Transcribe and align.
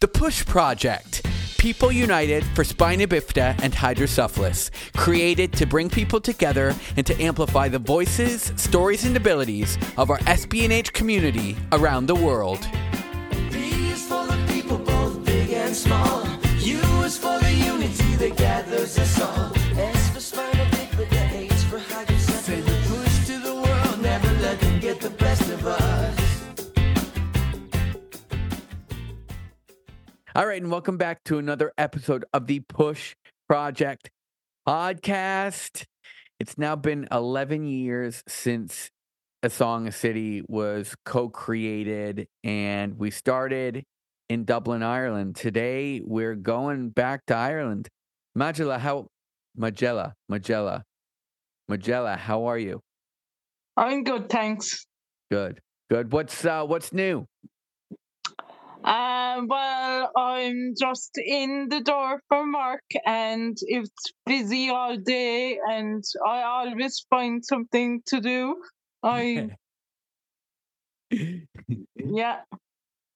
The 0.00 0.06
Push 0.06 0.46
Project. 0.46 1.26
People 1.58 1.90
united 1.90 2.44
for 2.54 2.62
spina 2.62 3.08
bifida 3.08 3.60
and 3.60 3.74
hydrocephalus, 3.74 4.70
created 4.96 5.52
to 5.54 5.66
bring 5.66 5.90
people 5.90 6.20
together 6.20 6.72
and 6.96 7.04
to 7.04 7.20
amplify 7.20 7.68
the 7.68 7.80
voices, 7.80 8.52
stories, 8.54 9.04
and 9.04 9.16
abilities 9.16 9.76
of 9.96 10.10
our 10.10 10.18
SB&H 10.18 10.92
community 10.92 11.56
around 11.72 12.06
the 12.06 12.14
world. 12.14 12.60
B 13.50 13.88
is 13.90 14.06
for 14.06 14.24
the 14.24 14.40
people, 14.46 14.78
both 14.78 15.24
big 15.24 15.50
and 15.50 15.74
small. 15.74 16.24
U 16.60 16.78
is 17.02 17.18
for 17.18 17.36
the 17.40 17.52
unity 17.52 18.14
that 18.18 18.36
gathers 18.36 18.96
us 19.00 19.20
all. 19.20 19.47
All 30.38 30.46
right, 30.46 30.62
and 30.62 30.70
welcome 30.70 30.96
back 30.96 31.24
to 31.24 31.38
another 31.38 31.72
episode 31.76 32.24
of 32.32 32.46
the 32.46 32.60
Push 32.60 33.16
Project 33.48 34.08
podcast. 34.68 35.84
It's 36.38 36.56
now 36.56 36.76
been 36.76 37.08
11 37.10 37.66
years 37.66 38.22
since 38.28 38.88
A 39.42 39.50
Song, 39.50 39.88
a 39.88 39.90
City 39.90 40.44
was 40.46 40.94
co 41.04 41.28
created, 41.28 42.28
and 42.44 42.96
we 42.96 43.10
started 43.10 43.82
in 44.28 44.44
Dublin, 44.44 44.84
Ireland. 44.84 45.34
Today, 45.34 46.02
we're 46.04 46.36
going 46.36 46.90
back 46.90 47.26
to 47.26 47.34
Ireland. 47.34 47.88
Majella, 48.36 48.78
how? 48.78 49.08
Majella, 49.56 50.14
Majella, 50.28 50.84
Majella, 51.68 52.14
how 52.14 52.44
are 52.44 52.58
you? 52.58 52.80
I'm 53.76 54.04
good, 54.04 54.28
thanks. 54.28 54.86
Good, 55.32 55.58
good. 55.90 56.12
What's 56.12 56.44
uh, 56.44 56.64
what's 56.64 56.92
new? 56.92 57.26
Uh, 58.84 59.42
well, 59.46 60.10
I'm 60.16 60.74
just 60.78 61.18
in 61.18 61.68
the 61.68 61.80
door 61.80 62.20
from 62.28 62.52
work 62.52 62.84
and 63.04 63.56
it's 63.62 64.12
busy 64.24 64.70
all 64.70 64.96
day, 64.96 65.58
and 65.68 66.04
I 66.26 66.42
always 66.42 67.04
find 67.10 67.44
something 67.44 68.02
to 68.06 68.20
do. 68.20 68.56
I, 69.02 69.50
yeah. 71.96 72.40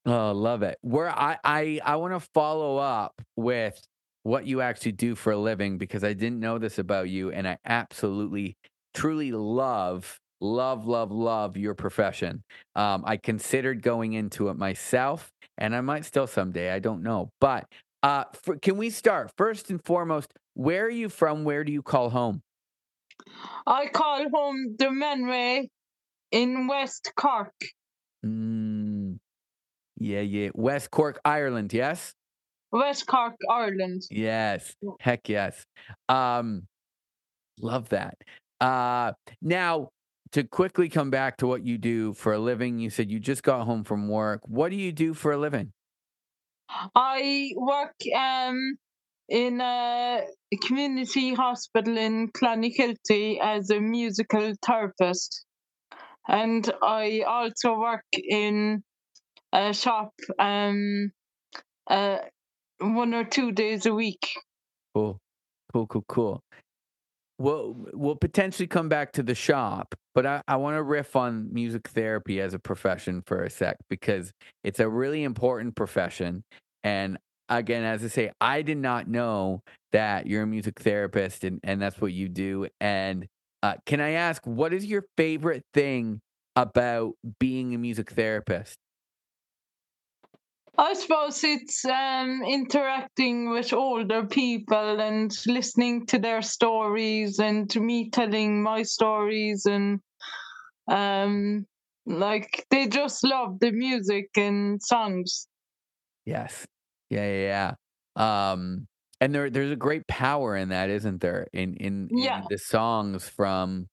Oh, 0.05 0.31
love 0.33 0.63
it. 0.63 0.77
Where 0.81 1.09
I 1.09 1.37
I 1.43 1.79
I 1.83 1.95
want 1.95 2.13
to 2.13 2.19
follow 2.33 2.77
up 2.77 3.21
with 3.35 3.79
what 4.23 4.45
you 4.45 4.61
actually 4.61 4.93
do 4.93 5.15
for 5.15 5.31
a 5.33 5.37
living 5.37 5.77
because 5.77 6.03
I 6.03 6.13
didn't 6.13 6.39
know 6.39 6.57
this 6.57 6.77
about 6.77 7.09
you 7.09 7.31
and 7.31 7.47
I 7.47 7.57
absolutely 7.65 8.57
truly 8.93 9.31
love 9.31 10.19
love 10.41 10.87
love 10.87 11.11
love 11.11 11.57
your 11.57 11.73
profession. 11.73 12.43
Um 12.75 13.03
I 13.05 13.17
considered 13.17 13.81
going 13.81 14.13
into 14.13 14.49
it 14.49 14.55
myself 14.57 15.31
and 15.57 15.75
I 15.75 15.81
might 15.81 16.05
still 16.05 16.27
someday, 16.27 16.71
I 16.71 16.79
don't 16.79 17.03
know. 17.03 17.29
But 17.39 17.65
uh 18.03 18.25
for, 18.43 18.57
can 18.57 18.77
we 18.77 18.89
start 18.89 19.31
first 19.37 19.69
and 19.69 19.83
foremost, 19.83 20.33
where 20.55 20.85
are 20.85 20.89
you 20.89 21.09
from? 21.09 21.43
Where 21.43 21.63
do 21.63 21.71
you 21.71 21.81
call 21.81 22.09
home? 22.09 22.41
I 23.67 23.87
call 23.87 24.25
home 24.33 24.75
the 24.77 24.85
Menway 24.85 25.67
in 26.31 26.67
West 26.67 27.11
Cork. 27.15 27.53
Mm, 28.25 29.19
yeah, 29.99 30.21
yeah. 30.21 30.49
West 30.55 30.91
Cork, 30.91 31.19
Ireland, 31.25 31.73
yes? 31.73 32.13
West 32.71 33.05
Cork, 33.07 33.35
Ireland. 33.49 34.01
Yes. 34.09 34.73
Heck 34.99 35.29
yes. 35.29 35.63
Um 36.09 36.67
love 37.59 37.89
that. 37.89 38.15
Uh 38.59 39.13
now 39.41 39.89
to 40.33 40.43
quickly 40.43 40.89
come 40.89 41.09
back 41.09 41.37
to 41.37 41.47
what 41.47 41.63
you 41.63 41.77
do 41.77 42.13
for 42.13 42.33
a 42.33 42.39
living, 42.39 42.79
you 42.79 42.89
said 42.89 43.09
you 43.09 43.19
just 43.19 43.43
got 43.43 43.65
home 43.65 43.83
from 43.83 44.07
work. 44.07 44.41
What 44.45 44.69
do 44.69 44.75
you 44.75 44.91
do 44.91 45.13
for 45.13 45.31
a 45.31 45.37
living? 45.37 45.71
I 46.95 47.51
work 47.55 47.95
um 48.15 48.77
in 49.29 49.61
a 49.61 50.23
community 50.65 51.33
hospital 51.33 51.97
in 51.97 52.29
Clonakilty 52.29 53.39
as 53.41 53.69
a 53.69 53.79
musical 53.79 54.53
therapist. 54.65 55.45
And 56.27 56.69
I 56.81 57.23
also 57.27 57.77
work 57.79 58.05
in 58.13 58.83
a 59.51 59.73
shop 59.73 60.13
um 60.39 61.11
uh 61.89 62.17
one 62.79 63.13
or 63.13 63.23
two 63.23 63.51
days 63.51 63.85
a 63.85 63.93
week. 63.93 64.27
Cool. 64.95 65.19
Cool, 65.71 65.87
cool, 65.87 66.05
cool. 66.07 66.43
We'll 67.39 67.75
we'll 67.93 68.15
potentially 68.15 68.67
come 68.67 68.89
back 68.89 69.11
to 69.13 69.23
the 69.23 69.35
shop, 69.35 69.95
but 70.13 70.25
I, 70.25 70.41
I 70.47 70.55
want 70.57 70.75
to 70.75 70.83
riff 70.83 71.15
on 71.15 71.53
music 71.53 71.87
therapy 71.89 72.39
as 72.41 72.53
a 72.53 72.59
profession 72.59 73.23
for 73.25 73.43
a 73.43 73.49
sec 73.49 73.77
because 73.89 74.31
it's 74.63 74.79
a 74.79 74.87
really 74.87 75.23
important 75.23 75.75
profession. 75.75 76.43
And 76.83 77.17
again, 77.49 77.83
as 77.83 78.03
I 78.03 78.07
say, 78.07 78.31
I 78.39 78.61
did 78.61 78.77
not 78.77 79.07
know 79.07 79.61
that 79.91 80.27
you're 80.27 80.43
a 80.43 80.47
music 80.47 80.79
therapist 80.79 81.43
and, 81.43 81.59
and 81.63 81.81
that's 81.81 81.99
what 81.99 82.13
you 82.13 82.29
do. 82.29 82.67
And 82.79 83.27
uh, 83.61 83.75
can 83.85 84.01
I 84.01 84.11
ask, 84.11 84.45
what 84.45 84.73
is 84.73 84.85
your 84.85 85.05
favorite 85.17 85.63
thing 85.73 86.19
about 86.55 87.13
being 87.39 87.73
a 87.73 87.77
music 87.77 88.11
therapist? 88.11 88.77
I 90.77 90.93
suppose 90.93 91.43
it's 91.43 91.83
um 91.85 92.43
interacting 92.43 93.49
with 93.49 93.73
older 93.73 94.25
people 94.27 95.01
and 95.01 95.31
listening 95.47 96.05
to 96.07 96.19
their 96.19 96.41
stories 96.43 97.39
and 97.39 97.67
to 97.71 97.79
me 97.79 98.09
telling 98.11 98.61
my 98.61 98.83
stories 98.83 99.65
and 99.65 99.99
um 100.89 101.67
like 102.05 102.65
they 102.71 102.87
just 102.87 103.23
love 103.23 103.59
the 103.59 103.71
music 103.71 104.29
and 104.37 104.81
songs. 104.83 105.47
Yes. 106.25 106.65
Yeah, 107.09 107.25
yeah, 107.25 107.73
yeah. 108.15 108.51
Um, 108.51 108.87
and 109.19 109.33
there 109.33 109.49
there's 109.49 109.71
a 109.71 109.75
great 109.75 110.07
power 110.07 110.55
in 110.55 110.69
that, 110.69 110.89
isn't 110.89 111.21
there? 111.21 111.47
In 111.53 111.75
in, 111.77 112.11
in 112.17 112.29
Yeah. 112.29 112.49
the 112.49 112.57
songs 112.57 113.27
from 113.29 113.87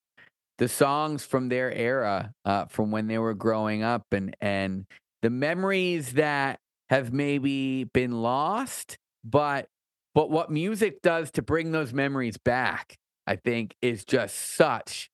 the 0.59 0.69
songs 0.69 1.25
from 1.25 1.49
their 1.49 1.71
era, 1.73 2.33
uh, 2.45 2.67
from 2.67 2.91
when 2.91 3.07
they 3.07 3.19
were 3.19 3.35
growing 3.35 3.83
up 3.83 4.03
and 4.13 4.35
and 4.41 4.87
the 5.23 5.31
memories 5.31 6.13
that 6.15 6.60
have 6.91 7.11
maybe 7.13 7.85
been 7.85 8.21
lost, 8.21 8.97
but 9.23 9.67
but 10.13 10.29
what 10.29 10.51
music 10.51 11.01
does 11.01 11.31
to 11.31 11.41
bring 11.41 11.71
those 11.71 11.93
memories 11.93 12.37
back, 12.37 12.97
I 13.25 13.37
think, 13.37 13.75
is 13.81 14.05
just 14.05 14.35
such 14.57 15.09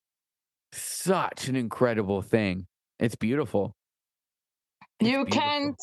such 0.72 1.48
an 1.48 1.56
incredible 1.56 2.20
thing. 2.20 2.66
It's 2.98 3.14
beautiful. 3.16 3.74
It's 5.00 5.08
you 5.10 5.24
beautiful. 5.24 5.40
can't 5.40 5.76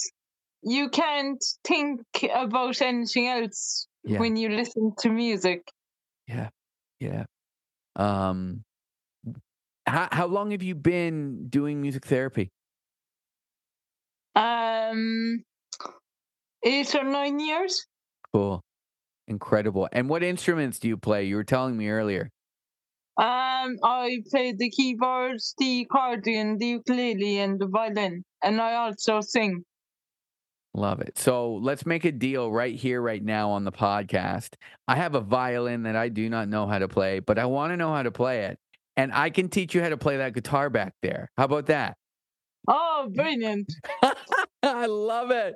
you 0.63 0.89
can't 0.89 1.43
think 1.65 2.01
about 2.33 2.81
anything 2.81 3.27
else 3.27 3.87
Yeah. 4.03 4.19
when 4.19 4.35
you 4.35 4.49
listen 4.49 4.93
to 4.99 5.09
music. 5.09 5.61
Yeah, 6.27 6.49
yeah. 6.99 7.25
Um, 7.95 8.63
how 9.87 10.09
how 10.11 10.25
long 10.27 10.51
have 10.51 10.63
you 10.63 10.75
been 10.75 11.47
doing 11.49 11.81
music 11.81 12.05
therapy? 12.05 12.51
Um 14.35 15.43
eight 16.65 16.93
or 16.95 17.03
nine 17.03 17.39
years. 17.39 17.85
Cool, 18.33 18.61
incredible. 19.27 19.87
And 19.91 20.09
what 20.09 20.23
instruments 20.23 20.79
do 20.79 20.87
you 20.87 20.97
play? 20.97 21.23
You 21.23 21.37
were 21.37 21.43
telling 21.43 21.77
me 21.77 21.87
earlier. 21.89 22.29
Um, 23.17 23.77
I 23.81 24.21
play 24.29 24.51
the 24.51 24.69
keyboards, 24.69 25.55
the 25.57 25.83
accordion, 25.83 26.57
the 26.57 26.65
ukulele, 26.65 27.39
and 27.39 27.57
the 27.57 27.67
violin, 27.67 28.25
and 28.43 28.59
I 28.59 28.75
also 28.75 29.21
sing. 29.21 29.63
Love 30.73 30.99
it. 30.99 31.17
So 31.17 31.53
let's 31.53 31.85
make 31.85 32.03
a 32.03 32.11
deal 32.11 32.51
right 32.51 32.75
here, 32.75 33.01
right 33.01 33.23
now 33.23 33.51
on 33.51 33.63
the 33.63 33.71
podcast. 33.71 34.55
I 34.89 34.97
have 34.97 35.15
a 35.15 35.21
violin 35.21 35.83
that 35.83 35.95
I 35.95 36.09
do 36.09 36.29
not 36.29 36.49
know 36.49 36.67
how 36.67 36.79
to 36.79 36.89
play, 36.89 37.19
but 37.19 37.39
I 37.39 37.45
want 37.45 37.71
to 37.71 37.77
know 37.77 37.93
how 37.93 38.03
to 38.03 38.11
play 38.11 38.41
it. 38.41 38.59
And 38.97 39.13
I 39.13 39.29
can 39.29 39.47
teach 39.47 39.73
you 39.73 39.81
how 39.81 39.87
to 39.87 39.97
play 39.97 40.17
that 40.17 40.33
guitar 40.33 40.69
back 40.69 40.93
there. 41.01 41.29
How 41.37 41.45
about 41.45 41.67
that? 41.67 41.95
Oh, 42.67 43.09
brilliant! 43.13 43.71
I 44.63 44.87
love 44.87 45.31
it. 45.31 45.55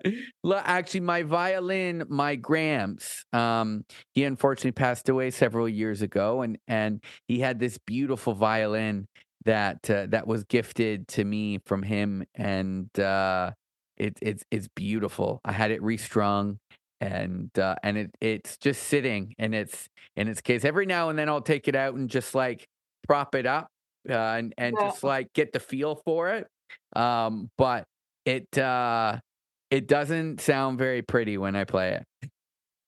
Actually, 0.53 1.00
my 1.02 1.24
violin, 1.24 2.04
my 2.10 2.36
Gramps, 2.36 3.25
um, 3.34 3.86
he 4.13 4.24
unfortunately 4.24 4.72
passed 4.72 5.10
away 5.10 5.31
several 5.31 5.68
years 5.68 6.01
ago, 6.01 6.42
and 6.42 6.57
and 6.68 7.04
he 7.28 7.39
had 7.39 7.60
this 7.60 7.78
beautiful 7.80 8.34
violin 8.34 9.07
that 9.45 9.89
uh, 9.89 10.06
that 10.10 10.28
was 10.28 10.44
gifted 10.44 11.07
to 11.10 11.24
me 11.24 11.60
from 11.66 11.81
him, 11.84 12.24
and 12.36 12.89
uh, 13.00 13.51
it, 13.98 14.18
it's 14.22 14.44
it's 14.51 14.68
beautiful. 14.75 15.42
I 15.44 15.51
had 15.51 15.72
it 15.72 15.81
restrung, 15.81 16.60
and 17.01 17.50
uh, 17.57 17.75
and 17.84 17.98
it 17.98 18.12
it's 18.22 18.57
just 18.57 18.84
sitting 18.84 19.34
in 19.39 19.54
its 19.54 19.88
in 20.16 20.28
its 20.28 20.42
case. 20.42 20.63
Every 20.66 20.86
now 20.86 21.10
and 21.10 21.18
then, 21.18 21.30
I'll 21.30 21.42
take 21.42 21.68
it 21.68 21.75
out 21.75 21.95
and 21.95 22.10
just 22.10 22.36
like 22.36 22.68
prop 23.07 23.34
it 23.36 23.45
up, 23.48 23.68
uh, 24.10 24.13
and 24.13 24.54
and 24.57 24.78
Yeah. 24.80 24.88
just 24.92 25.04
like 25.04 25.34
get 25.34 25.51
the 25.54 25.60
feel 25.60 25.95
for 26.06 26.30
it. 26.30 26.48
Um, 26.95 27.50
but 27.57 27.86
it 28.25 28.57
uh 28.57 29.18
it 29.71 29.88
doesn't 29.88 30.41
sound 30.41 30.77
very 30.77 31.01
pretty 31.01 31.38
when 31.38 31.56
I 31.56 31.63
play 31.63 32.00
it. 32.00 32.30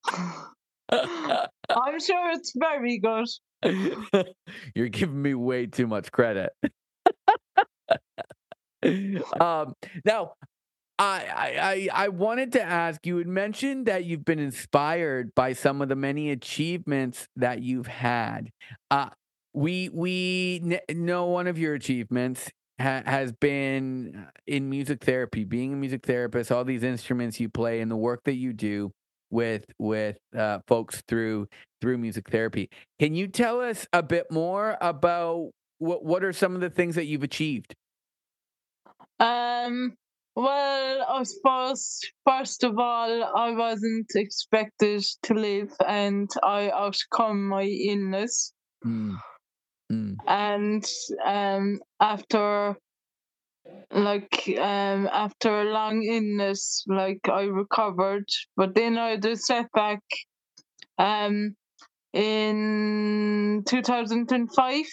I'm 0.90 2.00
sure 2.00 2.30
it's 2.32 2.52
very 2.56 2.98
good. 2.98 3.28
You're 4.74 4.88
giving 4.88 5.22
me 5.22 5.34
way 5.34 5.66
too 5.66 5.86
much 5.86 6.10
credit. 6.12 6.52
um 9.40 9.74
now 10.04 10.32
I, 10.98 11.88
I 11.92 12.04
I 12.04 12.08
wanted 12.08 12.52
to 12.52 12.62
ask. 12.62 13.04
You 13.06 13.16
had 13.18 13.26
mentioned 13.26 13.86
that 13.86 14.04
you've 14.04 14.24
been 14.24 14.38
inspired 14.38 15.34
by 15.34 15.52
some 15.52 15.82
of 15.82 15.88
the 15.88 15.96
many 15.96 16.30
achievements 16.30 17.26
that 17.36 17.62
you've 17.62 17.88
had. 17.88 18.50
Uh, 18.90 19.08
we 19.52 19.88
we 19.88 20.60
kn- 20.60 21.04
know 21.04 21.26
one 21.26 21.48
of 21.48 21.58
your 21.58 21.74
achievements 21.74 22.50
ha- 22.82 23.02
has 23.06 23.32
been 23.32 24.26
in 24.46 24.68
music 24.68 25.02
therapy, 25.04 25.44
being 25.44 25.72
a 25.72 25.76
music 25.76 26.04
therapist, 26.04 26.52
all 26.52 26.64
these 26.64 26.82
instruments 26.82 27.40
you 27.40 27.48
play, 27.48 27.80
and 27.80 27.90
the 27.90 27.96
work 27.96 28.20
that 28.24 28.34
you 28.34 28.52
do 28.52 28.92
with 29.30 29.64
with 29.78 30.18
uh, 30.36 30.58
folks 30.66 31.02
through 31.08 31.48
through 31.80 31.98
music 31.98 32.28
therapy. 32.30 32.68
Can 33.00 33.14
you 33.14 33.28
tell 33.28 33.60
us 33.60 33.86
a 33.92 34.02
bit 34.02 34.30
more 34.30 34.76
about 34.80 35.50
what 35.78 36.04
what 36.04 36.22
are 36.22 36.32
some 36.32 36.54
of 36.54 36.60
the 36.60 36.70
things 36.70 36.94
that 36.96 37.06
you've 37.06 37.22
achieved? 37.22 37.74
Um, 39.18 39.94
well, 40.34 41.06
I 41.08 41.22
suppose 41.22 42.00
first 42.26 42.64
of 42.64 42.78
all, 42.78 43.24
I 43.36 43.52
wasn't 43.52 44.10
expected 44.14 45.04
to 45.24 45.34
live, 45.34 45.72
and 45.86 46.28
I 46.42 46.70
outcome 46.70 47.48
my 47.48 47.64
illness. 47.64 48.52
Mm. 48.84 49.16
Mm. 49.92 50.16
And 50.26 50.84
um, 51.24 51.80
after 52.00 52.76
like 53.90 54.48
um 54.58 55.08
after 55.12 55.60
a 55.62 55.72
long 55.72 56.02
illness, 56.02 56.84
like 56.86 57.20
I 57.28 57.42
recovered, 57.42 58.28
but 58.56 58.74
then 58.74 58.98
I 58.98 59.10
had 59.10 59.24
a 59.24 59.36
setback. 59.36 60.00
Um, 60.98 61.56
in 62.14 63.62
2005 63.66 64.86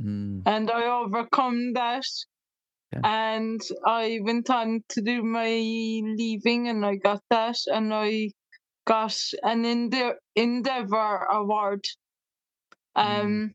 Mm. 0.00 0.42
and 0.46 0.70
I 0.70 0.86
overcome 0.86 1.72
that. 1.74 2.04
Yeah. 2.92 3.00
And 3.04 3.60
I 3.86 4.20
went 4.22 4.50
on 4.50 4.82
to 4.90 5.02
do 5.02 5.22
my 5.22 5.48
leaving, 5.48 6.68
and 6.68 6.84
I 6.86 6.96
got 6.96 7.22
that, 7.30 7.56
and 7.66 7.94
I 7.94 8.32
got 8.86 9.16
an 9.42 9.64
Ende- 9.64 10.18
Endeavour 10.36 11.26
Award 11.30 11.84
um, 12.96 13.04
Mm. 13.04 13.54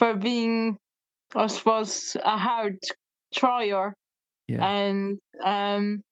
For 0.00 0.14
being, 0.16 0.78
I 1.36 1.48
suppose, 1.48 2.16
a 2.24 2.38
hard 2.38 2.78
trier. 3.34 3.94
Yeah. 4.48 4.66
And 4.66 5.20
um, 5.44 6.02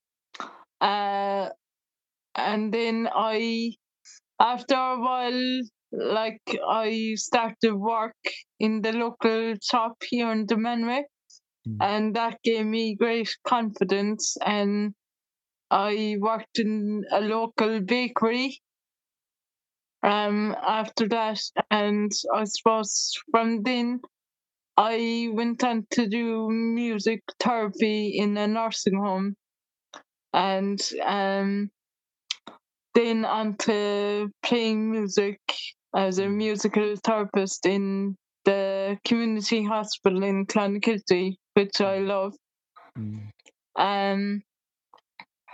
uh, 0.80 1.50
and 2.36 2.72
then 2.72 3.08
I, 3.12 3.74
after 4.40 4.76
a 4.76 5.00
while, 5.00 5.60
like 5.92 6.42
I 6.68 7.14
started 7.16 7.74
work 7.74 8.16
in 8.60 8.82
the 8.82 8.92
local 8.92 9.54
shop 9.62 9.96
here 10.10 10.30
in 10.32 10.46
Manway, 10.46 11.04
Mm. 11.68 11.76
and 11.80 12.16
that 12.16 12.40
gave 12.44 12.66
me 12.66 12.94
great 12.94 13.30
confidence. 13.44 14.36
And 14.44 14.94
I 15.70 16.16
worked 16.20 16.58
in 16.58 17.04
a 17.12 17.20
local 17.20 17.80
bakery. 17.80 18.60
Um, 20.02 20.56
after 20.66 21.08
that, 21.08 21.40
and 21.70 22.12
I 22.34 22.44
suppose 22.44 23.12
from 23.30 23.62
then 23.62 24.00
I 24.76 25.28
went 25.32 25.64
on 25.64 25.86
to 25.92 26.08
do 26.08 26.50
music 26.50 27.22
therapy 27.40 28.18
in 28.18 28.36
a 28.36 28.46
nursing 28.46 28.96
home, 28.96 29.34
and 30.32 30.80
um, 31.04 31.70
then 32.94 33.24
on 33.24 33.56
to 33.58 34.30
playing 34.42 34.90
music 34.90 35.40
as 35.96 36.18
a 36.18 36.26
Mm. 36.26 36.36
musical 36.36 36.96
therapist 37.04 37.66
in 37.66 38.16
the 38.44 38.98
community 39.04 39.64
hospital 39.64 40.22
in 40.24 40.46
Clonakilty, 40.46 41.36
which 41.54 41.80
I 41.80 41.98
love. 41.98 42.34
Mm. 42.98 43.30
Um, 43.76 44.42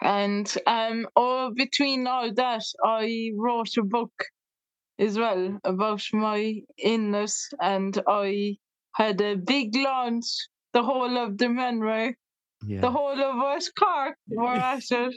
and 0.03 0.55
um, 0.67 1.07
all 1.17 1.53
between 1.55 2.07
all 2.07 2.33
that, 2.35 2.65
I 2.85 3.31
wrote 3.37 3.77
a 3.79 3.83
book 3.83 4.13
as 4.99 5.19
well 5.19 5.59
about 5.65 6.03
my 6.13 6.61
illness, 6.79 7.49
and 7.61 8.01
I 8.09 8.57
had 8.95 9.21
a 9.21 9.37
big 9.37 9.75
launch. 9.77 10.27
The 10.73 10.83
whole 10.83 11.17
of 11.19 11.39
the 11.39 11.47
Manray, 11.47 12.15
Yeah. 12.67 12.81
the 12.81 12.91
whole 12.91 13.21
of 13.21 13.37
West 13.37 13.73
Cork 13.79 14.17
were 14.29 14.49
at 14.55 14.83
it. 14.91 15.15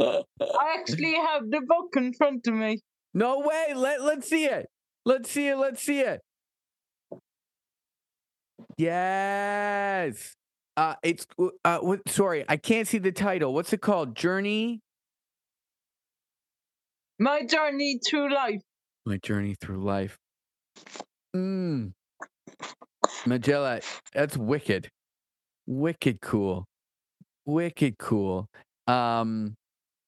I 0.00 0.76
actually 0.78 1.14
have 1.14 1.42
the 1.50 1.60
book 1.66 1.88
in 1.96 2.14
front 2.14 2.46
of 2.46 2.54
me. 2.54 2.80
no 3.14 3.40
way. 3.40 3.74
Let 3.74 4.02
let's 4.02 4.28
see 4.28 4.46
it. 4.46 4.66
Let's 5.04 5.30
see 5.30 5.48
it. 5.48 5.56
Let's 5.56 5.82
see 5.82 6.00
it. 6.00 6.20
Yes. 8.76 10.34
Uh, 10.76 10.94
it's 11.02 11.26
uh, 11.64 11.78
what? 11.78 12.08
Sorry, 12.08 12.44
I 12.48 12.56
can't 12.56 12.86
see 12.86 12.98
the 12.98 13.10
title. 13.12 13.52
What's 13.52 13.72
it 13.72 13.80
called? 13.80 14.14
Journey. 14.14 14.80
My 17.20 17.42
journey 17.42 17.98
through 18.08 18.32
life. 18.32 18.60
My 19.04 19.18
journey 19.18 19.56
through 19.60 19.82
life. 19.82 20.16
Mm. 21.34 21.92
Majella, 23.26 23.80
that's 24.14 24.36
wicked. 24.36 24.88
Wicked 25.66 26.20
cool. 26.20 26.64
Wicked 27.44 27.98
cool. 27.98 28.46
Um 28.86 29.56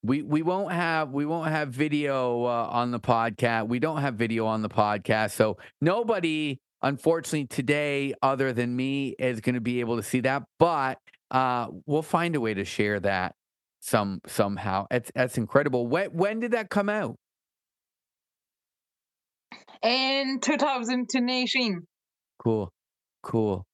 we 0.04 0.22
we 0.22 0.42
won't 0.42 0.72
have 0.72 1.10
we 1.10 1.26
won't 1.26 1.50
have 1.50 1.70
video 1.70 2.44
uh, 2.44 2.68
on 2.70 2.92
the 2.92 3.00
podcast. 3.00 3.66
We 3.66 3.80
don't 3.80 4.00
have 4.00 4.14
video 4.14 4.46
on 4.46 4.62
the 4.62 4.68
podcast. 4.68 5.32
So 5.32 5.58
nobody 5.80 6.58
unfortunately 6.80 7.46
today 7.46 8.14
other 8.22 8.52
than 8.52 8.74
me 8.76 9.16
is 9.18 9.40
going 9.40 9.56
to 9.56 9.60
be 9.60 9.80
able 9.80 9.96
to 9.96 10.02
see 10.02 10.20
that, 10.20 10.44
but 10.60 10.98
uh 11.32 11.66
we'll 11.86 12.02
find 12.02 12.36
a 12.36 12.40
way 12.40 12.54
to 12.54 12.64
share 12.64 13.00
that 13.00 13.34
some 13.80 14.20
somehow. 14.26 14.86
It's 14.90 15.10
that's 15.14 15.38
incredible. 15.38 15.86
When 15.86 16.10
when 16.10 16.40
did 16.40 16.52
that 16.52 16.70
come 16.70 16.88
out? 16.88 17.16
In 19.82 20.38
2018. 20.40 21.80
Cool. 22.38 22.70
Cool. 23.22 23.64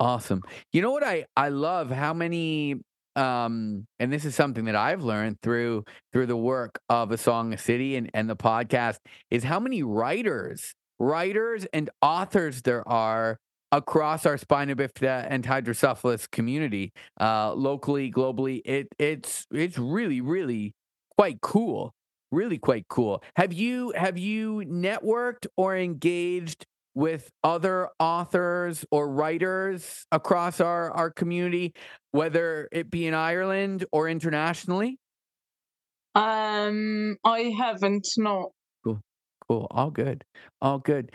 Awesome. 0.00 0.42
You 0.72 0.82
know 0.82 0.90
what 0.90 1.04
I 1.04 1.26
I 1.36 1.48
love 1.48 1.90
how 1.90 2.12
many 2.12 2.76
um 3.14 3.86
and 3.98 4.12
this 4.12 4.24
is 4.24 4.34
something 4.34 4.64
that 4.64 4.74
I've 4.76 5.02
learned 5.02 5.36
through 5.42 5.84
through 6.12 6.26
the 6.26 6.36
work 6.36 6.80
of 6.88 7.10
a 7.12 7.18
song 7.18 7.52
a 7.52 7.58
city 7.58 7.96
and 7.96 8.10
and 8.14 8.28
the 8.28 8.36
podcast 8.36 8.98
is 9.30 9.44
how 9.44 9.60
many 9.60 9.82
writers 9.82 10.74
writers 10.98 11.66
and 11.72 11.90
authors 12.00 12.62
there 12.62 12.86
are 12.88 13.38
across 13.72 14.26
our 14.26 14.36
spina 14.38 14.76
bifida 14.76 15.26
and 15.28 15.44
hydrocephalus 15.46 16.26
community 16.30 16.92
uh 17.20 17.52
locally 17.54 18.12
globally 18.12 18.60
it 18.64 18.88
it's 18.98 19.46
it's 19.50 19.78
really 19.78 20.20
really 20.20 20.72
quite 21.16 21.40
cool 21.40 21.92
really 22.30 22.58
quite 22.58 22.86
cool 22.88 23.22
have 23.36 23.52
you 23.52 23.92
have 23.96 24.18
you 24.18 24.62
networked 24.66 25.46
or 25.56 25.76
engaged 25.76 26.66
with 26.94 27.30
other 27.42 27.88
authors 27.98 28.84
or 28.90 29.10
writers 29.10 30.04
across 30.12 30.60
our, 30.60 30.90
our 30.92 31.10
community, 31.10 31.72
whether 32.10 32.68
it 32.72 32.90
be 32.90 33.06
in 33.06 33.14
Ireland 33.14 33.84
or 33.92 34.08
internationally? 34.08 34.98
Um, 36.14 37.16
I 37.24 37.54
haven't, 37.58 38.06
no. 38.18 38.52
Cool. 38.84 39.00
Cool. 39.48 39.66
All 39.70 39.90
good. 39.90 40.24
All 40.60 40.78
good. 40.78 41.10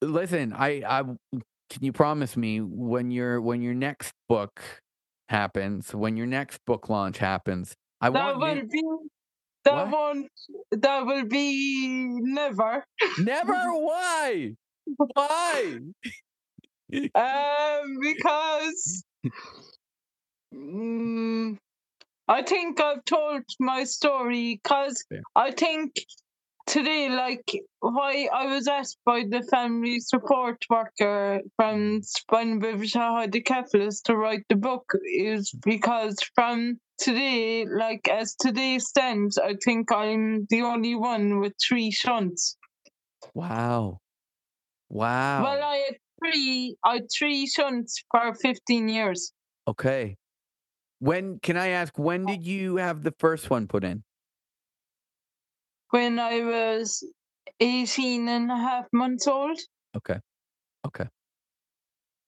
Listen, 0.00 0.52
I, 0.52 0.82
I 0.84 1.02
can 1.72 1.84
you 1.84 1.92
promise 1.92 2.36
me 2.36 2.60
when 2.60 3.10
your 3.10 3.40
when 3.40 3.62
your 3.62 3.72
next 3.74 4.12
book 4.28 4.60
happens, 5.30 5.94
when 5.94 6.16
your 6.18 6.26
next 6.26 6.60
book 6.66 6.90
launch 6.90 7.16
happens, 7.18 7.74
I 8.00 8.10
That 8.10 8.36
want 8.36 8.38
will 8.38 8.62
be, 8.70 8.82
that 9.64 9.86
What? 9.86 9.88
won't, 9.88 10.26
that 10.72 11.06
will 11.06 11.24
be 11.24 11.88
never. 12.20 12.84
never 13.18 13.54
why? 13.72 14.54
Why? 15.14 15.78
Um, 17.14 17.96
because 18.02 19.04
mm, 20.54 21.56
I 22.28 22.42
think 22.42 22.80
I've 22.82 23.04
told 23.06 23.44
my 23.58 23.84
story 23.84 24.60
because 24.62 25.02
Fair. 25.08 25.22
I 25.34 25.52
think 25.52 25.92
today, 26.66 27.08
like, 27.08 27.58
why 27.80 28.28
I 28.32 28.46
was 28.46 28.68
asked 28.68 28.98
by 29.04 29.24
the 29.28 29.42
family 29.42 30.00
support 30.00 30.64
worker 30.70 31.40
from 31.56 32.02
Spina 32.02 32.60
Bifida 32.60 33.16
Hydrocephalus 33.16 34.00
to 34.02 34.16
write 34.16 34.44
the 34.48 34.56
book 34.56 34.92
is 35.04 35.52
because 35.64 36.16
from 36.34 36.78
today, 36.98 37.66
like, 37.66 38.08
as 38.08 38.34
today 38.34 38.78
stands, 38.78 39.38
I 39.38 39.56
think 39.64 39.92
I'm 39.92 40.46
the 40.50 40.62
only 40.62 40.94
one 40.94 41.40
with 41.40 41.54
three 41.66 41.90
shunts. 41.90 42.56
Wow. 43.34 43.98
Wow. 44.88 45.42
Well, 45.44 45.62
I 45.62 45.76
had 45.76 45.96
three, 46.20 46.76
I 46.84 46.94
had 46.94 47.06
three 47.16 47.46
shunts 47.46 48.02
for 48.10 48.34
15 48.34 48.88
years. 48.88 49.32
Okay. 49.66 50.16
When 50.98 51.40
can 51.40 51.56
I 51.56 51.68
ask 51.68 51.98
when 51.98 52.22
oh. 52.22 52.26
did 52.26 52.46
you 52.46 52.76
have 52.76 53.02
the 53.02 53.14
first 53.18 53.50
one 53.50 53.66
put 53.66 53.84
in? 53.84 54.04
When 55.92 56.18
I 56.18 56.40
was 56.40 57.04
18 57.60 58.28
and 58.28 58.50
a 58.50 58.56
half 58.56 58.86
months 58.92 59.28
old. 59.28 59.58
Okay. 59.96 60.18
Okay. 60.86 61.06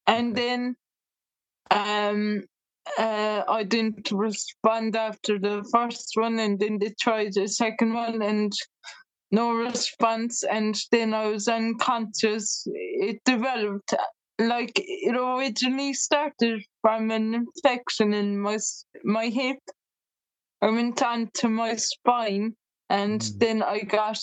And 0.06 0.33
Okay. 0.33 0.42
then 0.42 0.76
um 1.71 2.44
uh, 2.99 3.44
I 3.49 3.64
didn't 3.64 4.11
respond 4.12 4.97
after 4.97 5.38
the 5.38 5.64
first 5.73 6.12
one, 6.16 6.38
and 6.38 6.59
then 6.61 6.78
they 6.78 6.94
tried 7.00 7.35
the 7.35 7.49
second 7.49 7.94
one, 7.94 8.23
and 8.23 8.52
no 9.30 9.52
response. 9.52 10.44
And 10.44 10.76
then 10.92 11.14
I 11.14 11.26
was 11.26 11.49
unconscious. 11.49 12.66
It 12.73 13.21
developed 13.25 13.94
like 14.38 14.73
it 14.76 15.16
originally 15.16 15.94
started 15.94 16.64
from 16.83 17.11
an 17.11 17.35
infection 17.35 18.14
in 18.14 18.38
my 18.38 18.59
my 19.04 19.26
hip. 19.28 19.59
I 20.61 20.71
went 20.71 21.02
on 21.02 21.30
to 21.35 21.49
my 21.49 21.76
spine, 21.76 22.56
and 22.90 23.20
Mm. 23.20 23.38
then 23.38 23.62
I 23.62 23.80
got 23.80 24.18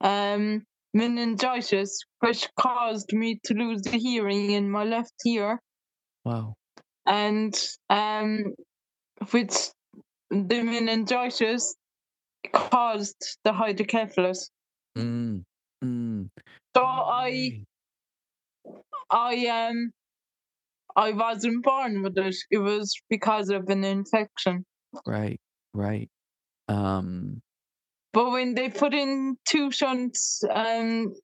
um 0.00 0.64
meningitis, 0.92 1.98
which 2.20 2.48
caused 2.58 3.12
me 3.12 3.40
to 3.44 3.54
lose 3.54 3.82
the 3.82 3.98
hearing 3.98 4.50
in 4.52 4.70
my 4.70 4.84
left 4.84 5.12
ear 5.26 5.60
Wow. 6.24 6.54
and 7.06 7.54
um, 7.90 8.54
with 9.32 9.72
the 10.30 10.62
meningitis 10.62 11.74
caused 12.52 13.38
the 13.44 13.52
hydrocephalus. 13.52 14.50
Mm. 14.96 15.44
Mm. 15.82 16.28
So 16.76 16.84
I, 16.84 17.64
I 19.10 19.46
um, 19.48 19.90
I 20.96 21.12
wasn't 21.12 21.64
born 21.64 22.02
with 22.02 22.16
it. 22.18 22.36
It 22.50 22.58
was 22.58 22.94
because 23.10 23.50
of 23.50 23.68
an 23.68 23.84
infection. 23.84 24.64
Right. 25.06 25.40
Right. 25.74 26.08
Um. 26.68 27.40
But 28.12 28.30
when 28.30 28.54
they 28.54 28.68
put 28.68 28.94
in 28.94 29.36
two 29.44 29.72
shunts, 29.72 30.44
um, 30.50 31.14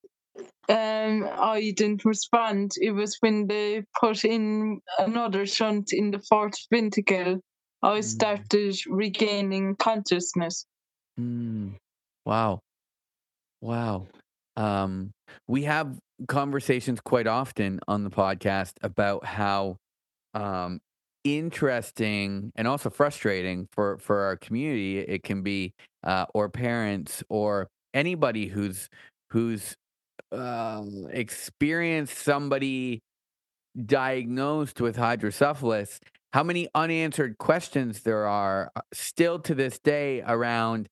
um, 0.69 1.29
I 1.39 1.73
didn't 1.77 2.05
respond. 2.05 2.73
It 2.81 2.91
was 2.91 3.17
when 3.21 3.47
they 3.47 3.85
put 4.01 4.25
in 4.25 4.81
another 4.99 5.47
shunt 5.47 5.93
in 5.93 6.11
the 6.11 6.19
fourth 6.29 6.57
ventricle, 6.71 7.41
I 7.83 7.99
Mm. 8.01 8.05
started 8.05 8.77
regaining 8.89 9.77
consciousness. 9.77 10.67
Mm. 11.19 11.77
Wow. 12.27 12.61
Wow. 13.61 14.09
Um, 14.57 15.13
we 15.47 15.63
have 15.65 15.99
conversations 16.29 17.01
quite 17.01 17.27
often 17.27 17.81
on 17.89 18.05
the 18.05 18.11
podcast 18.11 18.73
about 18.83 19.25
how 19.25 19.77
um, 20.35 20.81
interesting 21.25 22.53
and 22.57 22.67
also 22.67 22.91
frustrating 22.91 23.69
for 23.73 23.99
for 23.99 24.21
our 24.21 24.37
community 24.37 24.99
it 24.99 25.23
can 25.23 25.43
be, 25.43 25.75
uh, 26.05 26.27
or 26.35 26.49
parents 26.49 27.23
or 27.29 27.69
anybody 27.95 28.47
who's 28.47 28.89
who's 29.31 29.77
um, 30.33 31.07
experienced 31.11 32.19
somebody 32.19 33.01
diagnosed 33.87 34.81
with 34.81 34.97
hydrocephalus. 34.97 36.01
How 36.33 36.45
many 36.45 36.69
unanswered 36.75 37.39
questions 37.39 38.03
there 38.03 38.27
are 38.27 38.71
uh, 38.77 38.83
still 38.93 39.39
to 39.41 39.55
this 39.55 39.79
day 39.79 40.23
around 40.27 40.89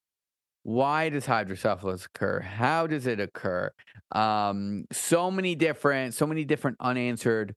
why 0.64 1.08
does 1.08 1.25
hydrocephalus 1.25 2.04
occur 2.04 2.40
how 2.40 2.87
does 2.87 3.06
it 3.06 3.20
occur 3.20 3.70
um, 4.12 4.85
so 4.92 5.30
many 5.30 5.54
different 5.54 6.12
so 6.12 6.26
many 6.26 6.44
different 6.44 6.76
unanswered 6.80 7.54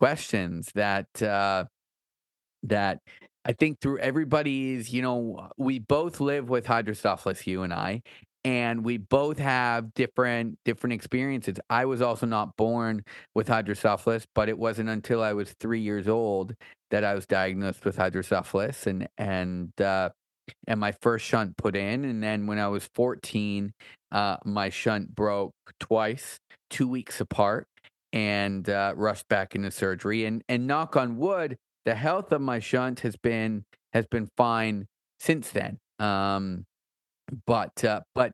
questions 0.00 0.70
that 0.74 1.22
uh, 1.22 1.64
that 2.64 2.98
i 3.44 3.52
think 3.52 3.80
through 3.80 3.98
everybody's 3.98 4.92
you 4.92 5.02
know 5.02 5.48
we 5.56 5.78
both 5.78 6.20
live 6.20 6.48
with 6.48 6.66
hydrocephalus 6.66 7.46
you 7.46 7.62
and 7.62 7.72
i 7.72 8.02
and 8.44 8.84
we 8.84 8.98
both 8.98 9.38
have 9.38 9.94
different 9.94 10.58
different 10.64 10.92
experiences 10.92 11.56
i 11.70 11.84
was 11.84 12.02
also 12.02 12.26
not 12.26 12.56
born 12.56 13.02
with 13.34 13.48
hydrocephalus 13.48 14.24
but 14.34 14.48
it 14.48 14.58
wasn't 14.58 14.88
until 14.88 15.22
i 15.22 15.32
was 15.32 15.52
three 15.60 15.80
years 15.80 16.08
old 16.08 16.54
that 16.90 17.04
i 17.04 17.14
was 17.14 17.26
diagnosed 17.26 17.84
with 17.84 17.96
hydrocephalus 17.96 18.86
and 18.86 19.08
and 19.18 19.80
uh, 19.80 20.08
and 20.66 20.80
my 20.80 20.92
first 20.92 21.24
shunt 21.24 21.56
put 21.56 21.76
in. 21.76 22.04
And 22.04 22.22
then 22.22 22.46
when 22.46 22.58
I 22.58 22.68
was 22.68 22.88
14, 22.94 23.72
uh, 24.12 24.36
my 24.44 24.70
shunt 24.70 25.14
broke 25.14 25.54
twice, 25.80 26.38
two 26.70 26.88
weeks 26.88 27.20
apart, 27.20 27.66
and 28.12 28.68
uh, 28.68 28.94
rushed 28.96 29.28
back 29.28 29.54
into 29.54 29.70
surgery. 29.70 30.24
And 30.24 30.42
and 30.48 30.66
knock 30.66 30.96
on 30.96 31.16
wood, 31.16 31.56
the 31.84 31.94
health 31.94 32.32
of 32.32 32.40
my 32.40 32.58
shunt 32.60 33.00
has 33.00 33.16
been 33.16 33.64
has 33.92 34.06
been 34.06 34.28
fine 34.36 34.86
since 35.20 35.50
then. 35.50 35.78
Um, 35.98 36.64
but 37.46 37.84
uh, 37.84 38.00
but 38.14 38.32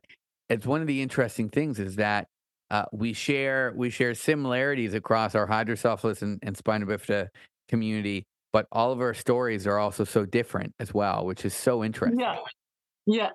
it's 0.49 0.65
one 0.65 0.81
of 0.81 0.87
the 0.87 1.01
interesting 1.01 1.49
things 1.49 1.79
is 1.79 1.95
that 1.97 2.27
uh, 2.69 2.85
we 2.91 3.13
share 3.13 3.73
we 3.75 3.89
share 3.89 4.13
similarities 4.15 4.93
across 4.93 5.35
our 5.35 5.47
hydrocephalus 5.47 6.21
and, 6.21 6.39
and 6.43 6.57
spina 6.57 6.85
bifida 6.85 7.27
community, 7.69 8.23
but 8.53 8.65
all 8.71 8.91
of 8.91 8.99
our 9.01 9.13
stories 9.13 9.67
are 9.67 9.77
also 9.77 10.03
so 10.03 10.25
different 10.25 10.73
as 10.79 10.93
well, 10.93 11.25
which 11.25 11.45
is 11.45 11.53
so 11.53 11.83
interesting. 11.83 12.19
Yeah. 12.19 12.37
Yeah. 13.05 13.29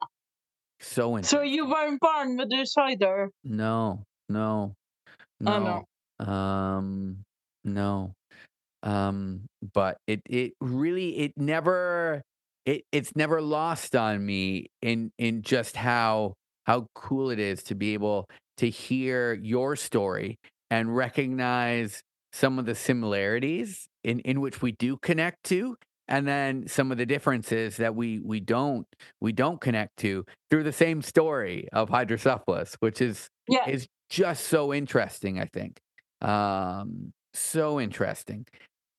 So 0.80 1.16
interesting. 1.16 1.38
So 1.38 1.42
you 1.42 1.68
weren't 1.68 2.00
born 2.00 2.37
with 2.37 2.50
this 2.50 2.75
either. 2.78 3.30
no, 3.44 4.02
no, 4.28 4.75
Oh, 5.46 5.58
no, 5.58 5.85
no. 6.20 6.26
um, 6.26 7.16
no. 7.64 8.12
Um, 8.87 9.49
but 9.75 9.99
it 10.07 10.23
it 10.26 10.55
really 10.61 11.19
it 11.19 11.33
never 11.37 12.23
it 12.66 12.85
it's 12.93 13.16
never 13.16 13.43
lost 13.43 13.97
on 13.97 14.25
me 14.25 14.69
in 14.83 15.11
in 15.19 15.43
just 15.43 15.76
how 15.76 16.35
how 16.66 16.87
cool 16.95 17.31
it 17.31 17.40
is 17.40 17.64
to 17.64 17.75
be 17.75 17.95
able 17.95 18.28
to 18.59 18.71
hear 18.71 19.35
your 19.35 19.76
story 19.76 20.38
and 20.71 20.97
recognize 20.97 22.00
some 22.33 22.59
of 22.59 22.66
the 22.66 22.75
similarities 22.76 23.88
in 24.05 24.21
in 24.21 24.40
which 24.40 24.62
we 24.62 24.73
do 24.73 24.97
connect 24.99 25.43
to 25.45 25.76
and 26.09 26.26
then 26.28 26.69
some 26.69 26.93
of 26.93 26.99
the 26.99 27.07
differences 27.07 27.76
that 27.78 27.95
we 27.97 28.21
we 28.21 28.40
don't 28.40 28.87
we 29.21 29.33
don't 29.33 29.61
connect 29.61 29.97
to 29.99 30.25
through 30.50 30.62
the 30.62 30.73
same 30.73 31.02
story 31.02 31.69
of 31.73 31.88
hydrocephalus 31.88 32.76
which 32.81 33.00
is 33.00 33.28
Yeah. 33.49 33.69
is 33.69 33.88
just 34.11 34.45
so 34.47 34.73
interesting 34.73 35.40
i 35.40 35.47
think 35.47 35.78
um 36.23 37.12
so 37.35 37.81
interesting 37.81 38.47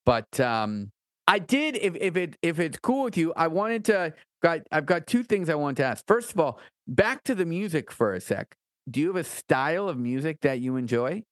but 0.07 0.39
um 0.39 0.89
i 1.27 1.37
did 1.37 1.75
if 1.75 1.95
if 1.97 2.15
it 2.15 2.37
if 2.41 2.59
it's 2.59 2.79
cool 2.79 3.03
with 3.03 3.17
you 3.17 3.33
i 3.35 3.45
wanted 3.45 3.83
to 3.85 4.13
got 4.41 4.61
i've 4.71 4.85
got 4.85 5.05
two 5.05 5.21
things 5.21 5.49
i 5.49 5.55
want 5.55 5.75
to 5.77 5.83
ask. 5.83 6.03
First 6.07 6.31
of 6.31 6.39
all 6.39 6.59
back 6.87 7.23
to 7.25 7.35
the 7.35 7.45
music 7.45 7.91
for 7.91 8.13
a 8.13 8.21
sec. 8.21 8.55
Do 8.89 9.01
you 9.01 9.07
have 9.07 9.17
a 9.17 9.23
style 9.25 9.89
of 9.89 9.97
music 9.97 10.37
that 10.41 10.61
you 10.61 10.77
enjoy? 10.77 11.23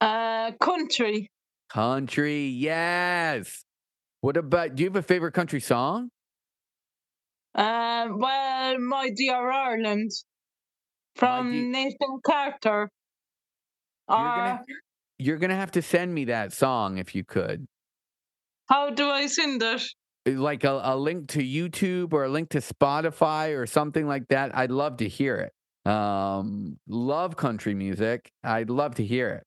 Uh, 0.00 0.52
country. 0.60 1.28
country 1.68 2.46
yes. 2.46 3.62
What 4.22 4.38
about 4.38 4.74
do 4.74 4.82
you 4.82 4.88
have 4.88 4.96
a 4.96 5.02
favorite 5.02 5.32
country 5.32 5.60
song? 5.60 6.08
Uh, 7.54 8.08
well, 8.16 8.78
my 8.78 9.10
dear 9.14 9.50
Ireland 9.50 10.10
from 11.16 11.52
Dear- 11.52 11.68
Nathan 11.70 12.20
Carter. 12.24 12.88
you're 14.08 14.18
Or 14.18 14.36
gonna 14.36 14.64
you're 15.22 15.38
gonna 15.38 15.56
have 15.56 15.72
to 15.72 15.82
send 15.82 16.14
me 16.14 16.26
that 16.26 16.52
song 16.52 16.98
if 16.98 17.14
you 17.14 17.24
could 17.24 17.66
how 18.66 18.90
do 18.90 19.10
I 19.10 19.26
send 19.26 19.62
it? 19.62 19.82
like 20.26 20.64
a, 20.64 20.80
a 20.84 20.96
link 20.96 21.28
to 21.28 21.40
YouTube 21.40 22.12
or 22.12 22.24
a 22.24 22.28
link 22.28 22.50
to 22.50 22.58
Spotify 22.58 23.56
or 23.56 23.66
something 23.66 24.06
like 24.06 24.28
that, 24.28 24.56
I'd 24.56 24.70
love 24.70 24.98
to 24.98 25.08
hear 25.08 25.36
it. 25.36 25.90
Um, 25.90 26.78
love 26.86 27.36
country 27.36 27.74
music. 27.74 28.30
I'd 28.44 28.70
love 28.70 28.94
to 28.96 29.04
hear 29.04 29.30
it. 29.30 29.44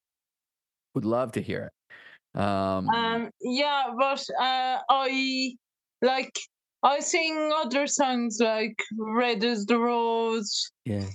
Would 0.93 1.05
love 1.05 1.31
to 1.33 1.41
hear 1.41 1.71
it. 1.71 2.39
Um, 2.39 2.89
Um, 2.89 3.29
yeah, 3.41 3.85
but 3.97 4.23
uh, 4.39 4.79
I 4.89 5.55
like 6.01 6.37
I 6.83 6.99
sing 6.99 7.51
other 7.55 7.87
songs 7.87 8.37
like 8.41 8.75
"Red 8.97 9.43
as 9.45 9.65
the 9.65 9.79
Rose," 9.79 10.69
yeah. 10.83 11.07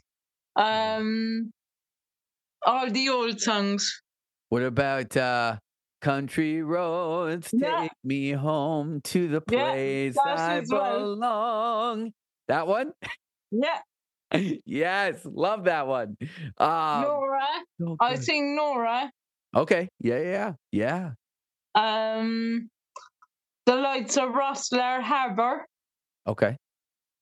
um, 0.56 1.52
all 2.64 2.90
the 2.90 3.10
old 3.10 3.40
songs. 3.40 4.02
What 4.50 4.62
about 4.64 5.16
uh, 5.16 5.56
country 6.02 6.60
roads 6.62 7.50
Yeah. 7.52 7.82
take 7.82 7.92
me 8.04 8.32
home 8.32 9.00
to 9.04 9.28
the 9.28 9.40
place 9.40 10.14
that 10.16 10.38
I 10.38 10.60
belong? 10.60 12.12
That 12.48 12.66
one? 12.66 12.92
Yeah, 13.52 13.78
yes, 14.66 15.20
love 15.24 15.64
that 15.64 15.86
one. 15.86 16.16
Um, 16.58 17.02
Nora. 17.02 17.46
so 17.80 17.96
I 18.00 18.14
good. 18.16 18.24
sing 18.24 18.56
Nora. 18.56 19.10
okay. 19.56 19.88
Yeah, 20.00 20.18
yeah, 20.20 20.52
yeah. 20.72 21.10
Um, 21.76 22.68
the 23.66 23.76
lights 23.76 24.16
of 24.16 24.30
Rosslare 24.30 25.00
Harbour. 25.00 25.64
Okay. 26.26 26.56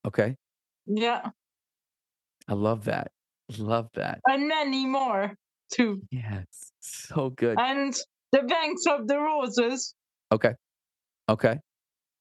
Okay. 0.05 0.35
Yeah, 0.87 1.29
I 2.47 2.53
love 2.53 2.85
that. 2.85 3.11
Love 3.57 3.89
that. 3.93 4.19
and 4.27 4.47
many 4.47 4.85
more 4.87 5.33
too. 5.73 6.01
Yes. 6.11 6.45
So 6.79 7.29
good. 7.31 7.57
And 7.59 7.93
the 8.31 8.43
banks 8.43 8.83
of 8.87 9.07
the 9.07 9.17
roses. 9.19 9.93
Okay. 10.31 10.51
Okay. 11.27 11.57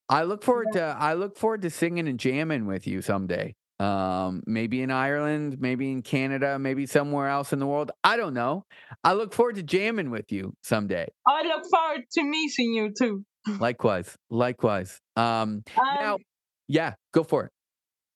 I 0.08 0.22
look 0.22 0.42
forward 0.42 0.68
to 0.72 0.82
I 0.82 1.14
look 1.14 1.36
forward 1.36 1.62
to 1.62 1.70
singing 1.70 2.08
and 2.08 2.18
jamming 2.18 2.66
with 2.66 2.86
you 2.86 3.02
someday. 3.02 3.54
Um, 3.80 4.42
maybe 4.46 4.82
in 4.82 4.90
Ireland, 4.90 5.58
maybe 5.60 5.92
in 5.92 6.02
Canada, 6.02 6.58
maybe 6.58 6.84
somewhere 6.86 7.28
else 7.28 7.52
in 7.52 7.58
the 7.60 7.66
world. 7.66 7.92
I 8.02 8.16
don't 8.16 8.34
know. 8.34 8.64
I 9.04 9.12
look 9.12 9.32
forward 9.32 9.54
to 9.56 9.62
jamming 9.62 10.10
with 10.10 10.32
you 10.32 10.54
someday. 10.62 11.06
I 11.26 11.42
look 11.42 11.62
forward 11.70 12.02
to 12.14 12.24
meeting 12.24 12.72
you 12.74 12.92
too. 12.98 13.24
Likewise. 13.60 14.16
Likewise. 14.30 14.98
Um, 15.14 15.62
now, 15.76 16.14
Um, 16.14 16.20
yeah, 16.66 16.94
go 17.14 17.22
for 17.22 17.44
it. 17.44 17.52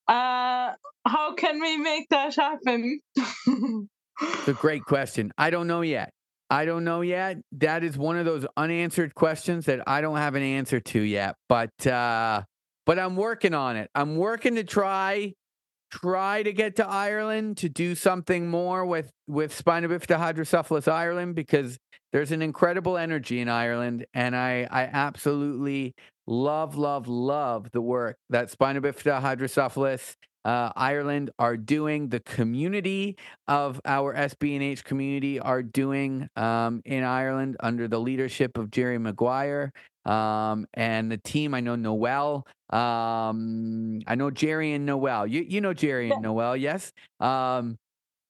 uh, 0.09 0.73
how 1.07 1.35
can 1.37 1.61
we 1.61 1.77
make 1.77 2.09
that 2.11 2.35
happen? 2.35 3.01
It's 4.23 4.49
a 4.49 4.53
great 4.53 4.85
question. 4.85 5.33
I 5.39 5.51
don't 5.51 5.67
know 5.67 5.83
yet. 5.83 6.11
I 6.51 6.65
don't 6.65 6.85
know 6.85 7.01
yet. 7.01 7.39
That 7.53 7.83
is 7.83 7.97
one 7.97 8.19
of 8.19 8.27
those 8.27 8.45
unanswered 8.57 9.15
questions 9.15 9.67
that 9.67 9.83
I 9.87 10.01
don't 10.01 10.19
have 10.19 10.35
an 10.35 10.43
answer 10.43 10.81
to 10.81 11.01
yet. 11.01 11.37
But 11.49 11.87
uh, 11.87 12.43
but 12.85 12.99
I'm 12.99 13.17
working 13.17 13.55
on 13.55 13.77
it. 13.77 13.91
I'm 13.95 14.17
working 14.17 14.57
to 14.57 14.65
try 14.65 15.33
try 15.91 16.43
to 16.43 16.53
get 16.53 16.77
to 16.77 16.87
Ireland 16.87 17.59
to 17.59 17.69
do 17.69 17.95
something 17.95 18.49
more 18.49 18.85
with 18.85 19.11
with 19.27 19.55
Spina 19.55 19.89
Bifida 19.89 20.19
Hydrocephalus 20.19 20.89
Ireland 20.89 21.35
because 21.35 21.79
there's 22.13 22.33
an 22.33 22.43
incredible 22.43 22.99
energy 22.99 23.41
in 23.41 23.49
Ireland, 23.49 24.07
and 24.13 24.37
I 24.37 24.69
I 24.71 24.83
absolutely 24.85 25.95
love 26.27 26.77
love 26.77 27.09
love 27.09 27.71
the 27.73 27.81
work 27.81 28.17
that 28.31 28.51
Spina 28.51 28.81
Bifida 28.81 29.21
Hydrocephalus 29.21 30.17
uh, 30.45 30.71
Ireland 30.75 31.31
are 31.39 31.57
doing. 31.57 32.09
The 32.09 32.21
community 32.21 33.17
of 33.49 33.81
our 33.85 34.15
SB&H 34.15 34.85
community 34.85 35.39
are 35.41 35.63
doing 35.63 36.29
um, 36.37 36.83
in 36.85 37.05
Ireland 37.05 37.57
under 37.61 37.89
the 37.89 37.99
leadership 37.99 38.59
of 38.59 38.71
Jerry 38.71 38.99
Maguire. 38.99 39.73
Um, 40.05 40.67
and 40.75 41.13
the 41.13 41.19
team, 41.19 41.55
I 41.55 41.61
know 41.61 41.77
Noel. 41.77 42.47
Um, 42.71 44.01
I 44.07 44.15
know 44.17 44.31
Jerry 44.31 44.73
and 44.73 44.85
Noel. 44.87 45.27
You 45.27 45.45
you 45.47 45.61
know 45.61 45.75
Jerry 45.75 46.11
and 46.11 46.23
Noel, 46.23 46.57
yes. 46.57 46.93
Um, 47.21 47.79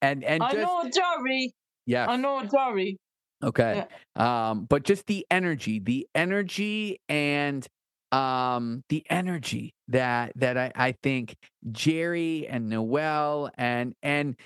and 0.02 0.22
and 0.24 0.42
I 0.42 0.52
just 0.52 0.62
know 0.66 0.90
Jerry. 0.90 1.52
yeah, 1.86 2.06
I 2.06 2.16
know 2.16 2.44
Jerry. 2.44 2.98
Okay. 3.42 3.84
Um, 4.14 4.66
but 4.66 4.84
just 4.84 5.06
the 5.06 5.26
energy, 5.30 5.80
the 5.80 6.06
energy 6.14 7.00
and 7.08 7.66
um 8.12 8.82
the 8.90 9.02
energy 9.10 9.74
that 9.88 10.32
that 10.36 10.56
I, 10.58 10.72
I 10.76 10.94
think 11.02 11.34
Jerry 11.72 12.46
and 12.46 12.68
Noel 12.68 13.50
and 13.56 13.94
and 14.02 14.36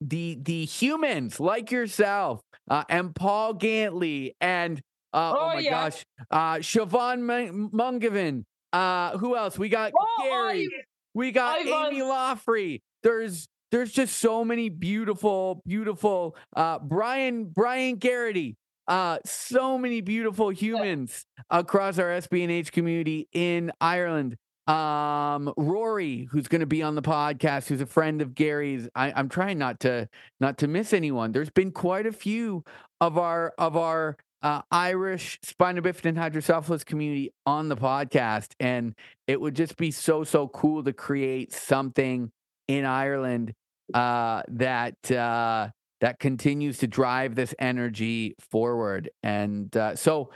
the 0.00 0.38
the 0.42 0.64
humans 0.66 1.40
like 1.40 1.70
yourself 1.70 2.40
uh, 2.70 2.84
and 2.88 3.14
Paul 3.14 3.54
Gantley 3.54 4.32
and 4.40 4.78
uh, 5.12 5.32
oh, 5.34 5.38
Oh, 5.40 5.48
my 5.54 5.60
yeah. 5.60 5.70
gosh 5.70 6.02
uh 6.30 6.54
Siobhan 6.56 7.20
Mun- 7.22 7.70
Mungavin 7.70 8.44
uh 8.72 9.16
who 9.18 9.36
else 9.36 9.58
we 9.58 9.68
got 9.68 9.92
Oh, 9.98 10.22
Gary 10.22 10.68
I- 10.72 10.84
we 11.14 11.30
got 11.30 11.60
Amy 11.60 12.00
Loffrey. 12.00 12.80
There's 13.04 13.46
there's 13.70 13.92
just 13.92 14.16
so 14.18 14.44
many 14.44 14.68
beautiful, 14.68 15.62
beautiful 15.66 16.36
uh 16.56 16.78
Brian 16.80 17.44
Brian 17.46 17.96
Garrity. 17.96 18.56
Uh 18.86 19.18
so 19.24 19.78
many 19.78 20.00
beautiful 20.00 20.50
humans 20.50 21.24
across 21.50 21.98
our 21.98 22.08
SB&H 22.08 22.72
community 22.72 23.28
in 23.32 23.72
Ireland. 23.80 24.36
Um 24.66 25.52
Rory, 25.56 26.28
who's 26.30 26.48
gonna 26.48 26.66
be 26.66 26.82
on 26.82 26.94
the 26.94 27.02
podcast, 27.02 27.68
who's 27.68 27.80
a 27.80 27.86
friend 27.86 28.22
of 28.22 28.34
Gary's. 28.34 28.88
I, 28.94 29.12
I'm 29.14 29.28
trying 29.28 29.58
not 29.58 29.80
to 29.80 30.08
not 30.40 30.58
to 30.58 30.68
miss 30.68 30.92
anyone. 30.92 31.32
There's 31.32 31.50
been 31.50 31.72
quite 31.72 32.06
a 32.06 32.12
few 32.12 32.64
of 33.00 33.18
our 33.18 33.52
of 33.58 33.76
our 33.76 34.16
uh, 34.42 34.60
Irish 34.70 35.38
spina 35.42 35.80
bifida 35.80 36.04
and 36.04 36.18
hydrocephalus 36.18 36.84
community 36.84 37.32
on 37.46 37.70
the 37.70 37.76
podcast, 37.76 38.52
and 38.60 38.94
it 39.26 39.40
would 39.40 39.56
just 39.56 39.76
be 39.78 39.90
so 39.90 40.22
so 40.22 40.48
cool 40.48 40.84
to 40.84 40.92
create 40.92 41.52
something 41.52 42.30
in 42.68 42.84
Ireland 42.84 43.54
uh, 43.94 44.42
that 44.48 45.10
uh, 45.10 45.70
that 46.04 46.20
continues 46.20 46.76
to 46.76 46.86
drive 46.86 47.34
this 47.34 47.54
energy 47.58 48.36
forward. 48.50 49.08
And 49.22 49.74
uh, 49.74 49.96
so 49.96 50.32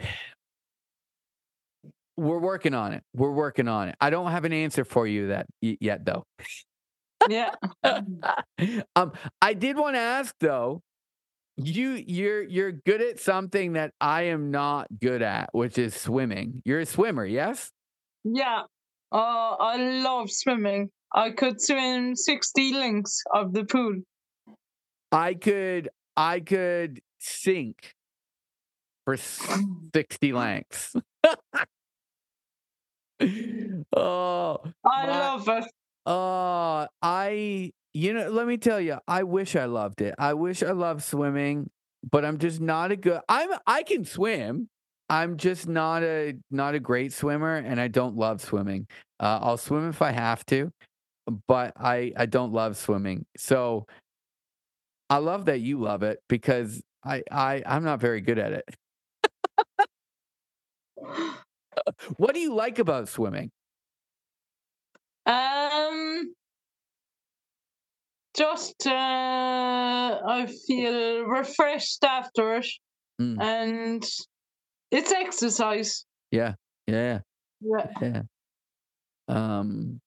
we're 2.16 2.40
working 2.40 2.74
on 2.74 2.94
it. 2.94 3.04
We're 3.14 3.30
working 3.30 3.68
on 3.68 3.90
it. 3.90 3.94
I 4.00 4.10
don't 4.10 4.32
have 4.32 4.44
an 4.44 4.52
answer 4.52 4.84
for 4.84 5.06
you 5.06 5.28
that 5.28 5.46
yet, 5.60 6.04
though. 6.04 6.24
Yeah. 7.28 7.54
um, 8.96 9.12
I 9.40 9.54
did 9.54 9.76
want 9.76 9.94
to 9.94 10.00
ask 10.00 10.34
though. 10.40 10.82
You 11.56 11.90
you're 11.90 12.42
you're 12.42 12.72
good 12.72 13.00
at 13.00 13.20
something 13.20 13.74
that 13.74 13.92
I 14.00 14.22
am 14.22 14.50
not 14.50 14.88
good 15.00 15.22
at, 15.22 15.50
which 15.52 15.78
is 15.78 15.94
swimming. 15.94 16.62
You're 16.64 16.80
a 16.80 16.86
swimmer, 16.86 17.24
yes? 17.24 17.70
Yeah. 18.24 18.62
Oh, 19.12 19.56
I 19.60 19.76
love 20.02 20.32
swimming. 20.32 20.90
I 21.14 21.30
could 21.30 21.60
swim 21.60 22.16
60 22.16 22.72
links 22.72 23.22
of 23.32 23.52
the 23.52 23.64
pool. 23.64 24.00
I 25.12 25.34
could 25.34 25.88
I 26.16 26.40
could 26.40 27.00
sink 27.18 27.94
for 29.04 29.16
60 29.94 30.32
lengths. 30.32 30.94
oh, 33.96 34.58
I 34.84 35.06
My- 35.06 35.06
love 35.06 35.48
it. 35.48 35.64
uh 36.06 36.86
I 37.02 37.72
you 37.92 38.14
know, 38.14 38.28
let 38.30 38.46
me 38.46 38.56
tell 38.56 38.80
you, 38.80 38.98
I 39.08 39.24
wish 39.24 39.56
I 39.56 39.64
loved 39.64 40.00
it. 40.00 40.14
I 40.16 40.34
wish 40.34 40.62
I 40.62 40.70
loved 40.70 41.02
swimming, 41.02 41.70
but 42.08 42.24
I'm 42.24 42.38
just 42.38 42.60
not 42.60 42.92
a 42.92 42.96
good 42.96 43.20
I'm 43.28 43.50
I 43.66 43.82
can 43.82 44.04
swim. 44.04 44.68
I'm 45.08 45.36
just 45.36 45.66
not 45.68 46.02
a 46.04 46.34
not 46.50 46.74
a 46.74 46.80
great 46.80 47.12
swimmer 47.12 47.56
and 47.56 47.80
I 47.80 47.88
don't 47.88 48.16
love 48.16 48.40
swimming. 48.40 48.86
Uh, 49.18 49.40
I'll 49.42 49.56
swim 49.58 49.88
if 49.88 50.00
I 50.02 50.12
have 50.12 50.46
to, 50.46 50.70
but 51.48 51.72
I 51.76 52.12
I 52.16 52.26
don't 52.26 52.52
love 52.52 52.76
swimming. 52.76 53.26
So 53.36 53.86
I 55.10 55.18
love 55.18 55.46
that 55.46 55.60
you 55.60 55.78
love 55.80 56.02
it 56.02 56.20
because 56.28 56.82
I 57.04 57.22
I 57.30 57.62
I'm 57.66 57.84
not 57.84 58.00
very 58.00 58.20
good 58.20 58.38
at 58.38 58.52
it. 58.52 58.64
What 62.16 62.34
do 62.34 62.40
you 62.40 62.54
like 62.54 62.78
about 62.78 63.08
swimming? 63.08 63.50
Um, 65.26 66.34
just 68.36 68.86
uh, 68.86 68.90
I 68.90 70.46
feel 70.66 71.24
refreshed 71.24 72.04
after 72.04 72.56
it, 72.56 72.66
Mm. 73.20 73.36
and 73.40 74.04
it's 74.90 75.12
exercise. 75.12 76.06
Yeah. 76.30 76.54
Yeah. 76.86 77.20
Yeah. 77.60 77.86
Yeah. 78.00 78.22
Um, 79.28 80.00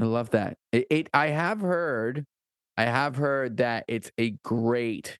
I 0.00 0.04
love 0.04 0.30
that. 0.30 0.56
It, 0.72 0.86
it. 0.90 1.08
I 1.12 1.28
have 1.28 1.60
heard. 1.60 2.24
I 2.78 2.84
have 2.84 3.16
heard 3.16 3.56
that 3.56 3.84
it's 3.88 4.12
a 4.18 4.30
great, 4.44 5.18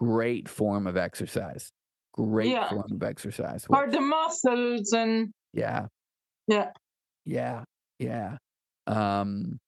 great 0.00 0.48
form 0.48 0.86
of 0.86 0.96
exercise. 0.96 1.70
Great 2.14 2.48
Yeah. 2.52 2.70
form 2.70 2.90
of 2.92 3.02
exercise. 3.02 3.66
For 3.66 3.90
the 3.90 4.00
muscles 4.00 4.90
and 4.94 5.30
yeah. 5.52 5.88
Yeah. 6.48 6.70
Yeah. 7.26 7.64
Yeah. 7.98 8.38
Um, 8.86 9.58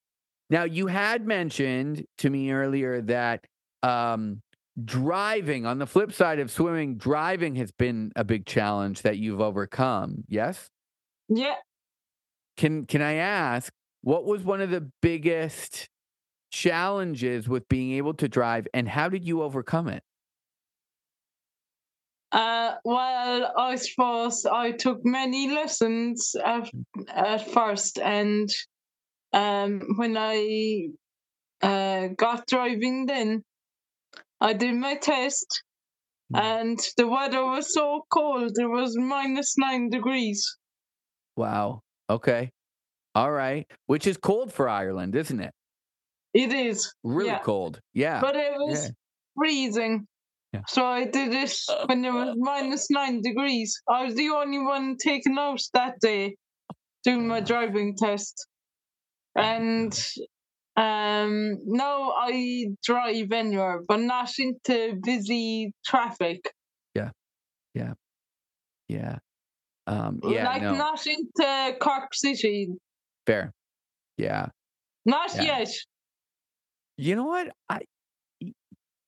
now 0.48 0.64
you 0.64 0.86
had 0.86 1.26
mentioned 1.26 2.06
to 2.18 2.30
me 2.30 2.52
earlier 2.52 3.02
that 3.02 3.44
um, 3.82 4.40
driving 4.82 5.66
on 5.66 5.78
the 5.78 5.86
flip 5.86 6.12
side 6.12 6.38
of 6.38 6.50
swimming, 6.50 6.96
driving 6.96 7.56
has 7.56 7.70
been 7.70 8.12
a 8.16 8.24
big 8.24 8.46
challenge 8.46 9.02
that 9.02 9.18
you've 9.18 9.42
overcome. 9.42 10.24
Yes. 10.26 10.68
yeah. 11.28 11.56
Can 12.56 12.86
can 12.86 13.02
I 13.02 13.14
ask 13.16 13.70
what 14.00 14.24
was 14.24 14.42
one 14.42 14.62
of 14.62 14.70
the 14.70 14.90
biggest 15.02 15.88
challenges 16.50 17.48
with 17.48 17.68
being 17.68 17.92
able 17.92 18.14
to 18.14 18.28
drive 18.28 18.66
and 18.74 18.88
how 18.88 19.08
did 19.08 19.24
you 19.24 19.42
overcome 19.42 19.88
it? 19.88 20.02
Uh, 22.32 22.74
well, 22.84 23.52
I 23.56 23.76
suppose 23.76 24.44
I 24.44 24.72
took 24.72 25.04
many 25.04 25.50
lessons 25.50 26.34
at, 26.44 26.68
at 27.08 27.50
first, 27.50 27.98
and 27.98 28.48
um, 29.32 29.80
when 29.96 30.16
I 30.18 30.88
uh, 31.62 32.08
got 32.08 32.46
driving, 32.46 33.06
then 33.06 33.42
I 34.40 34.52
did 34.52 34.74
my 34.74 34.96
test, 34.96 35.62
Mm. 36.32 36.40
and 36.40 36.80
the 36.96 37.06
weather 37.06 37.44
was 37.46 37.72
so 37.72 38.04
cold; 38.10 38.58
it 38.58 38.66
was 38.66 38.96
minus 38.98 39.56
nine 39.56 39.88
degrees. 39.90 40.58
Wow. 41.36 41.82
Okay. 42.10 42.50
All 43.14 43.30
right. 43.30 43.70
Which 43.86 44.08
is 44.08 44.16
cold 44.16 44.52
for 44.52 44.68
Ireland, 44.68 45.14
isn't 45.14 45.38
it? 45.38 45.54
It 46.36 46.52
is, 46.52 46.92
Really 47.02 47.28
Yeah. 47.30 47.38
cold. 47.38 47.80
Yeah. 47.94 48.20
but 48.20 48.36
it 48.36 48.52
was 48.58 48.84
yeah. 48.84 48.90
freezing. 49.36 50.06
Yeah. 50.52 50.62
So 50.68 50.84
I 50.84 51.04
did 51.04 51.32
it 51.32 51.54
when 51.86 52.04
it 52.04 52.12
was 52.12 52.34
minus 52.38 52.90
nine 52.90 53.22
degrees. 53.22 53.80
I 53.88 54.04
was 54.04 54.14
the 54.14 54.28
only 54.28 54.58
one 54.58 54.96
taken 54.98 55.38
out 55.38 55.62
that 55.72 55.98
day 56.00 56.36
doing 57.04 57.26
my 57.26 57.40
driving 57.40 57.96
test. 57.96 58.46
And 59.34 59.92
um 60.76 61.56
now 61.64 62.12
I 62.12 62.66
drive 62.84 63.32
anywhere, 63.32 63.80
but 63.88 64.00
not 64.00 64.30
into 64.38 64.98
busy 65.02 65.72
traffic. 65.86 66.40
Yeah. 66.94 67.10
Yeah. 67.74 67.94
Yeah. 68.88 69.16
Um, 69.86 70.20
yeah. 70.24 70.44
like 70.50 70.62
no. 70.62 70.74
not 70.74 71.06
into 71.06 71.76
Cork 71.80 72.12
City. 72.14 72.68
Fair. 73.26 73.52
Yeah. 74.18 74.48
Not 75.06 75.34
Yeah. 75.34 75.60
yet. 75.60 75.72
You 76.98 77.16
know 77.16 77.24
what? 77.24 77.54
I 77.68 77.80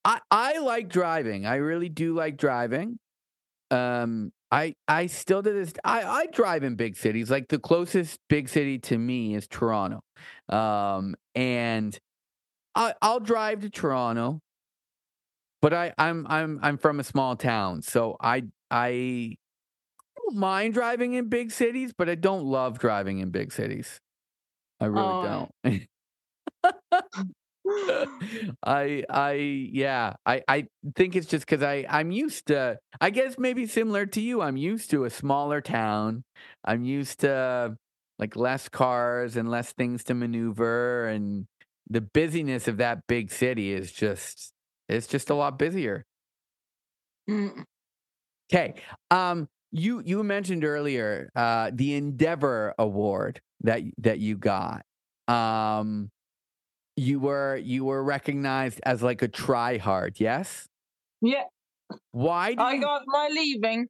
I 0.05 0.21
I 0.31 0.59
like 0.59 0.89
driving. 0.89 1.47
I 1.47 1.57
really 1.57 1.89
do 1.89 2.15
like 2.15 2.37
driving. 2.37 2.99
Um 3.71 4.33
I 4.51 4.75
I 4.89 5.07
still 5.07 5.43
to 5.43 5.53
this 5.53 5.73
I 5.85 6.03
I 6.05 6.27
drive 6.27 6.65
in 6.65 6.77
big 6.77 6.97
cities. 6.97 7.31
Like 7.31 7.49
the 7.49 7.59
closest 7.59 8.19
big 8.29 8.49
city 8.49 8.79
to 8.81 8.99
me 8.99 9.35
is 9.35 9.47
Toronto, 9.49 10.01
um, 10.49 11.17
and 11.35 11.99
I 12.75 12.95
I'll 13.03 13.21
drive 13.21 13.61
to 13.63 13.71
Toronto, 13.71 14.41
but 15.61 15.73
I 15.75 15.93
I'm 15.99 16.27
I'm 16.29 16.59
I'm 16.63 16.79
from 16.79 17.01
a 17.01 17.05
small 17.05 17.37
town, 17.37 17.83
so 17.83 18.17
I 18.21 18.45
I 18.71 19.37
don't 20.17 20.37
mind 20.37 20.75
driving 20.75 21.15
in 21.15 21.29
big 21.29 21.51
cities, 21.53 21.93
but 21.97 22.09
I 22.09 22.15
don't 22.17 22.45
love 22.45 22.79
driving 22.79 23.19
in 23.21 23.31
big 23.31 23.53
cities. 23.53 24.01
I 24.81 24.87
really 24.87 25.05
Oh. 25.07 25.49
don't. 25.65 25.89
I 28.65 29.05
I 29.11 29.33
yeah, 29.73 30.15
I 30.25 30.43
I 30.49 30.67
think 30.97 31.17
it's 31.17 31.27
just 31.27 31.47
because 31.47 31.63
I 31.63 31.85
I'm 31.89 32.11
used 32.11 32.47
to 32.49 32.79
I 33.01 33.11
guess 33.11 33.37
maybe 33.39 33.67
similar 33.67 34.07
to 34.07 34.21
you, 34.21 34.41
I'm 34.43 34.57
used 34.57 34.91
to 34.91 35.05
a 35.05 35.11
smaller 35.11 35.61
town. 35.61 36.25
I'm 36.65 36.85
used 36.85 37.21
to 37.21 37.77
like 38.19 38.37
less 38.37 38.69
cars 38.69 39.37
and 39.37 39.51
less 39.51 39.73
things 39.73 40.05
to 40.05 40.15
maneuver 40.15 41.09
and 41.09 41.47
the 41.91 42.01
busyness 42.01 42.69
of 42.69 42.79
that 42.79 43.07
big 43.07 43.31
city 43.31 43.73
is 43.73 43.93
just 43.93 44.53
it's 44.89 45.07
just 45.07 45.31
a 45.31 45.35
lot 45.35 45.59
busier. 45.59 46.05
Mm. 47.29 47.65
Okay. 48.53 48.75
Um 49.11 49.49
you 49.73 50.03
you 50.05 50.23
mentioned 50.25 50.65
earlier 50.65 51.31
uh 51.37 51.71
the 51.75 51.95
Endeavor 51.95 52.75
Award 52.79 53.41
that 53.63 53.83
that 53.99 54.19
you 54.19 54.37
got. 54.37 54.85
Um 55.29 56.11
you 56.99 57.21
were 57.21 57.57
you 57.57 57.85
were 57.85 58.03
recognized 58.03 58.81
as 58.85 59.03
like 59.03 59.23
a 59.23 59.29
try 59.29 59.79
hard, 59.79 60.21
yes? 60.21 60.67
Yeah, 61.21 61.45
Why 62.13 62.55
do 62.55 62.63
I 62.63 62.75
you 62.75 62.83
got 62.83 63.03
my 63.07 63.29
leaving. 63.33 63.89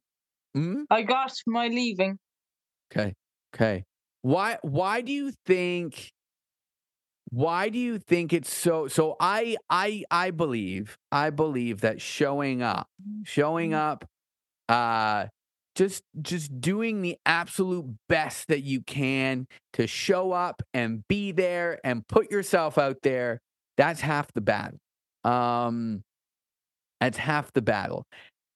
Hmm? 0.55 0.83
I 0.89 1.03
got 1.03 1.33
my 1.47 1.67
leaving. 1.67 2.19
Okay. 2.91 3.13
Okay. 3.55 3.83
Why 4.21 4.57
why 4.61 5.01
do 5.01 5.11
you 5.11 5.31
think 5.45 6.11
why 7.31 7.69
do 7.69 7.77
you 7.77 7.99
think 7.99 8.33
it's 8.33 8.53
so 8.53 8.87
so 8.87 9.15
I 9.19 9.57
I 9.69 10.03
I 10.09 10.31
believe 10.31 10.97
I 11.11 11.29
believe 11.29 11.81
that 11.81 12.01
showing 12.01 12.61
up 12.61 12.87
showing 13.23 13.73
up 13.73 14.05
uh 14.67 15.27
just 15.79 16.03
just 16.21 16.59
doing 16.59 17.01
the 17.01 17.17
absolute 17.25 17.85
best 18.09 18.49
that 18.49 18.63
you 18.63 18.81
can 18.81 19.47
to 19.71 19.87
show 19.87 20.33
up 20.33 20.61
and 20.73 21.07
be 21.07 21.31
there 21.31 21.79
and 21.85 22.05
put 22.09 22.29
yourself 22.29 22.77
out 22.77 22.97
there 23.01 23.39
that's 23.77 24.01
half 24.01 24.29
the 24.33 24.41
battle. 24.41 24.77
Um 25.23 26.03
that's 26.99 27.17
half 27.17 27.53
the 27.53 27.61
battle. 27.61 28.05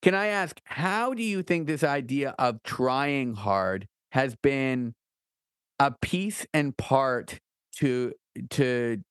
Can 0.02 0.14
i 0.16 0.28
ask 0.28 0.60
how 0.66 1.14
do 1.14 1.24
you 1.24 1.44
think 1.44 1.66
this 1.66 1.84
idea 1.84 2.36
of 2.38 2.62
trying 2.64 3.36
hard 3.36 3.88
has 4.12 4.36
been 4.44 4.94
a 5.80 5.92
piece 6.02 6.46
and 6.54 6.76
part 6.76 7.40
to 7.78 8.12
to 8.50 9.02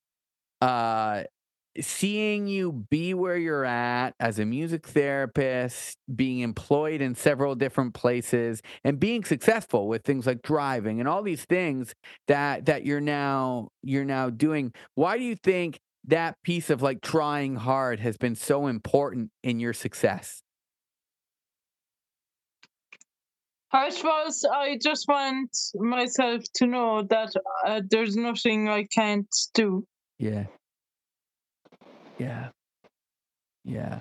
uh 0.60 1.22
seeing 1.80 2.46
you 2.46 2.72
be 2.72 3.14
where 3.14 3.36
you're 3.36 3.64
at 3.64 4.14
as 4.20 4.38
a 4.38 4.44
music 4.44 4.86
therapist, 4.86 5.96
being 6.14 6.40
employed 6.40 7.00
in 7.00 7.14
several 7.14 7.54
different 7.54 7.94
places, 7.94 8.62
and 8.84 9.00
being 9.00 9.24
successful 9.24 9.88
with 9.88 10.04
things 10.04 10.26
like 10.26 10.42
driving 10.42 11.00
and 11.00 11.08
all 11.08 11.22
these 11.22 11.44
things 11.44 11.94
that 12.28 12.66
that 12.66 12.84
you're 12.84 13.00
now 13.00 13.68
you're 13.82 14.04
now 14.04 14.30
doing. 14.30 14.72
Why 14.94 15.16
do 15.18 15.24
you 15.24 15.36
think 15.36 15.80
that 16.06 16.36
piece 16.42 16.70
of 16.70 16.82
like 16.82 17.00
trying 17.00 17.56
hard 17.56 18.00
has 18.00 18.16
been 18.16 18.34
so 18.34 18.66
important 18.66 19.30
in 19.42 19.60
your 19.60 19.72
success? 19.72 20.42
I 23.74 23.88
suppose 23.88 24.44
I 24.44 24.78
just 24.82 25.08
want 25.08 25.56
myself 25.74 26.42
to 26.56 26.66
know 26.66 27.02
that 27.04 27.32
uh, 27.66 27.80
there's 27.88 28.16
nothing 28.16 28.68
I 28.68 28.84
can't 28.84 29.34
do. 29.54 29.86
Yeah. 30.18 30.44
Yeah. 32.22 32.50
Yeah. 33.64 33.98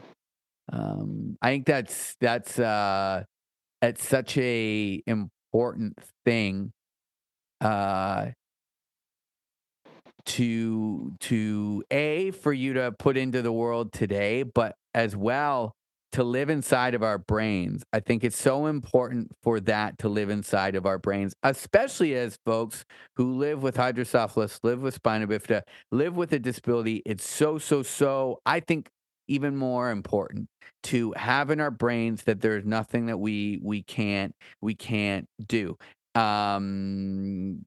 Um 0.71 1.37
I 1.41 1.49
think 1.51 1.65
that's 1.65 2.15
that's 2.21 2.59
uh 2.59 3.23
that's 3.81 4.07
such 4.07 4.37
a 4.37 5.03
important 5.07 5.97
thing 6.25 6.73
uh 7.61 8.31
to 10.25 11.13
to 11.19 11.83
a 11.91 12.31
for 12.31 12.53
you 12.53 12.73
to 12.73 12.91
put 12.91 13.17
into 13.17 13.41
the 13.41 13.51
world 13.51 13.91
today 13.91 14.43
but 14.43 14.75
as 14.93 15.15
well 15.15 15.73
to 16.11 16.23
live 16.23 16.49
inside 16.49 16.93
of 16.93 17.03
our 17.03 17.17
brains 17.17 17.83
i 17.93 17.99
think 17.99 18.23
it's 18.23 18.39
so 18.39 18.65
important 18.65 19.31
for 19.43 19.59
that 19.59 19.97
to 19.97 20.09
live 20.09 20.29
inside 20.29 20.75
of 20.75 20.85
our 20.85 20.97
brains 20.97 21.33
especially 21.43 22.15
as 22.15 22.37
folks 22.45 22.85
who 23.15 23.37
live 23.37 23.63
with 23.63 23.75
hydrocephalus 23.75 24.59
live 24.63 24.81
with 24.81 24.93
spina 24.95 25.27
bifida 25.27 25.61
live 25.91 26.15
with 26.15 26.31
a 26.33 26.39
disability 26.39 27.01
it's 27.05 27.27
so 27.27 27.57
so 27.57 27.81
so 27.83 28.39
i 28.45 28.59
think 28.59 28.89
even 29.27 29.55
more 29.55 29.91
important 29.91 30.47
to 30.83 31.13
have 31.15 31.51
in 31.51 31.59
our 31.61 31.71
brains 31.71 32.23
that 32.23 32.41
there's 32.41 32.65
nothing 32.65 33.05
that 33.05 33.17
we 33.17 33.59
we 33.63 33.83
can't 33.83 34.35
we 34.61 34.75
can't 34.75 35.27
do. 35.45 35.77
Um 36.15 37.65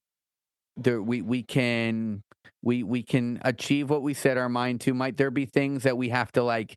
there 0.77 1.01
we 1.01 1.23
we 1.23 1.43
can 1.43 2.23
we 2.63 2.83
we 2.83 3.03
can 3.03 3.41
achieve 3.43 3.91
what 3.91 4.03
we 4.03 4.15
set 4.15 4.37
our 4.37 4.49
mind 4.49 4.81
to. 4.83 4.95
Might 4.95 5.17
there 5.17 5.31
be 5.31 5.47
things 5.47 5.85
that 5.85 5.97
we 5.97 6.09
have 6.11 6.33
to 6.33 6.43
like 6.43 6.77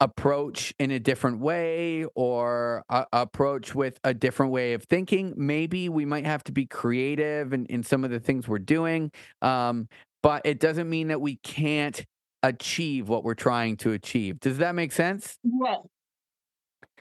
approach 0.00 0.72
in 0.78 0.90
a 0.90 0.98
different 0.98 1.40
way 1.40 2.04
or 2.14 2.82
uh, 2.88 3.04
approach 3.12 3.74
with 3.74 3.98
a 4.04 4.14
different 4.14 4.50
way 4.50 4.72
of 4.72 4.82
thinking 4.84 5.34
maybe 5.36 5.88
we 5.88 6.04
might 6.06 6.24
have 6.24 6.42
to 6.44 6.52
be 6.52 6.64
creative 6.66 7.52
in, 7.52 7.66
in 7.66 7.82
some 7.82 8.02
of 8.04 8.10
the 8.10 8.18
things 8.20 8.48
we're 8.48 8.58
doing 8.58 9.10
um, 9.42 9.88
but 10.22 10.42
it 10.44 10.58
doesn't 10.58 10.88
mean 10.88 11.08
that 11.08 11.20
we 11.20 11.36
can't 11.36 12.04
achieve 12.42 13.08
what 13.08 13.24
we're 13.24 13.34
trying 13.34 13.76
to 13.76 13.92
achieve 13.92 14.40
does 14.40 14.58
that 14.58 14.74
make 14.74 14.92
sense 14.92 15.36
Yeah. 15.44 15.76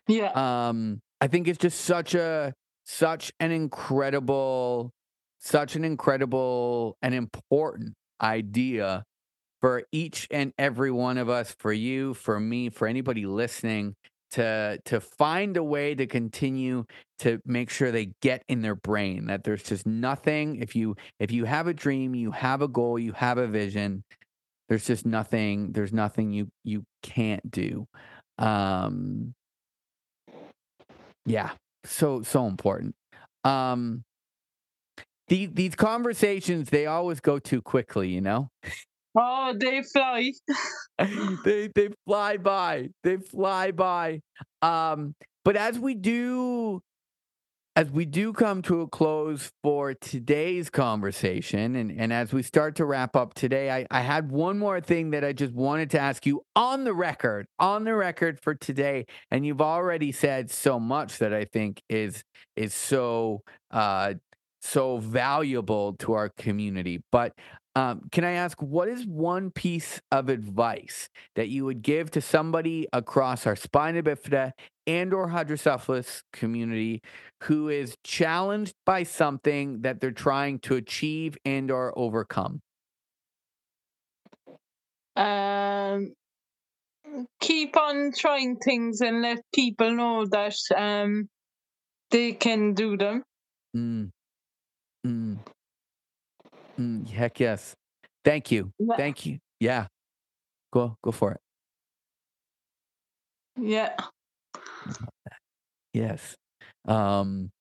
Yeah. 0.08 0.32
um 0.70 1.02
i 1.22 1.28
think 1.28 1.48
it's 1.48 1.58
just 1.60 1.82
such 1.82 2.14
a 2.16 2.54
such 2.86 3.32
an 3.40 3.52
incredible 3.52 4.92
such 5.40 5.76
an 5.76 5.86
incredible 5.86 6.98
and 7.02 7.14
important 7.14 7.94
idea 8.22 9.04
for 9.62 9.84
each 9.92 10.28
and 10.32 10.54
every 10.58 10.92
one 10.92 11.18
of 11.18 11.30
us 11.30 11.56
for 11.60 11.74
you 11.74 12.14
for 12.14 12.40
me 12.40 12.70
for 12.70 12.88
anybody 12.88 13.26
listening 13.26 13.96
to 14.32 14.80
to 14.86 15.02
find 15.02 15.58
a 15.58 15.64
way 15.64 15.96
to 15.96 16.06
continue 16.06 16.86
to 17.18 17.42
make 17.46 17.70
sure 17.70 17.92
they 17.92 18.12
get 18.22 18.44
in 18.48 18.62
their 18.62 18.76
brain 18.76 19.26
that 19.26 19.44
there's 19.44 19.64
just 19.64 19.88
nothing 19.88 20.62
if 20.62 20.76
you 20.76 20.96
if 21.20 21.32
you 21.32 21.46
have 21.46 21.68
a 21.68 21.74
dream 21.74 22.14
you 22.14 22.32
have 22.32 22.62
a 22.62 22.68
goal 22.68 23.00
you 23.00 23.12
have 23.12 23.38
a 23.38 23.48
vision 23.48 24.04
there's 24.70 24.86
just 24.86 25.06
nothing 25.06 25.72
there's 25.72 25.92
nothing 25.92 26.32
you 26.32 26.48
you 26.64 26.84
can't 27.02 27.52
do. 27.52 27.88
Um 28.38 29.34
yeah 31.26 31.52
so 31.84 32.22
so 32.22 32.46
important. 32.46 32.96
Um 33.44 34.04
the, 35.28 35.48
these 35.48 35.76
conversations 35.76 36.70
they 36.70 36.86
always 36.86 37.20
go 37.20 37.40
too 37.40 37.62
quickly 37.62 38.10
you 38.10 38.22
know 38.22 38.50
Oh, 39.16 39.54
they 39.58 39.82
fly. 39.84 40.32
they 41.44 41.70
they 41.74 41.90
fly 42.06 42.38
by 42.38 42.90
they 43.04 43.18
fly 43.18 43.72
by 43.72 44.22
um 44.62 45.16
but 45.46 45.56
as 45.56 45.80
we 45.80 45.96
do 45.96 46.82
as 47.76 47.90
we 47.92 48.06
do 48.06 48.34
come 48.34 48.62
to 48.64 48.82
a 48.82 48.88
close 48.88 49.52
for 49.64 49.94
today's 49.94 50.70
conversation 50.70 51.76
and, 51.76 51.92
and 51.92 52.12
as 52.12 52.34
we 52.34 52.44
start 52.44 52.76
to 52.76 52.86
wrap 52.86 53.16
up 53.16 53.34
today 53.36 53.72
I, 53.72 53.88
I 53.92 54.02
had 54.02 54.32
one 54.32 54.60
more 54.60 54.82
thing 54.82 55.12
that 55.12 55.24
i 55.24 55.34
just 55.34 55.54
wanted 55.54 55.90
to 55.92 56.00
ask 56.00 56.26
you 56.26 56.44
on 56.56 56.84
the 56.84 56.94
record 56.94 57.48
on 57.60 57.84
the 57.86 57.96
record 57.96 58.40
for 58.42 58.56
today 58.56 59.06
and 59.32 59.46
you've 59.46 59.62
already 59.62 60.12
said 60.12 60.52
so 60.52 60.80
much 60.80 61.20
that 61.20 61.34
i 61.34 61.46
think 61.46 61.82
is 61.90 62.24
is 62.56 62.74
so 62.74 63.42
uh 63.72 64.16
so 64.62 64.98
valuable 64.98 65.94
to 65.94 66.14
our 66.14 66.30
community 66.30 67.02
but 67.12 67.34
um, 67.76 68.02
can 68.12 68.24
i 68.24 68.32
ask 68.32 68.62
what 68.62 68.88
is 68.88 69.06
one 69.06 69.52
piece 69.52 70.02
of 70.12 70.30
advice 70.30 71.10
that 71.36 71.50
you 71.50 71.66
would 71.66 71.82
give 71.82 72.12
to 72.12 72.22
somebody 72.22 72.88
across 72.94 73.46
our 73.46 73.56
spina 73.56 74.02
bifida 74.04 74.52
and 74.90 75.14
or 75.14 75.28
hydrocephalus 75.28 76.24
community 76.34 77.02
who 77.44 77.70
is 77.70 77.96
challenged 78.04 78.74
by 78.86 79.04
something 79.04 79.82
that 79.82 80.02
they're 80.02 80.12
trying 80.12 80.58
to 80.60 80.76
achieve 80.76 81.38
and 81.46 81.70
or 81.70 81.94
overcome? 81.98 82.62
Um, 85.16 86.14
keep 87.40 87.78
on 87.78 88.12
trying 88.18 88.58
things 88.58 89.02
and 89.02 89.22
let 89.22 89.40
people 89.54 89.94
know 89.94 90.26
that 90.26 90.56
um 90.76 91.30
they 92.10 92.32
can 92.32 92.74
do 92.74 92.98
them. 92.98 93.24
mm, 93.76 94.10
mm, 95.06 95.38
mm, 96.80 97.08
heck 97.10 97.40
yes 97.40 97.76
thank 98.24 98.52
you 98.52 98.72
Yeah. 98.80 98.96
thank 98.98 99.26
you 99.26 99.40
yeah 99.60 99.88
go 100.74 100.96
go 101.04 101.12
for 101.12 101.34
it 101.34 101.42
Yeah. 103.58 103.96
yes 105.94 106.36
Um, 106.88 107.52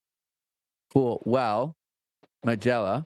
cool. 0.93 1.23
Well, 1.27 1.75
Majella, 2.45 3.05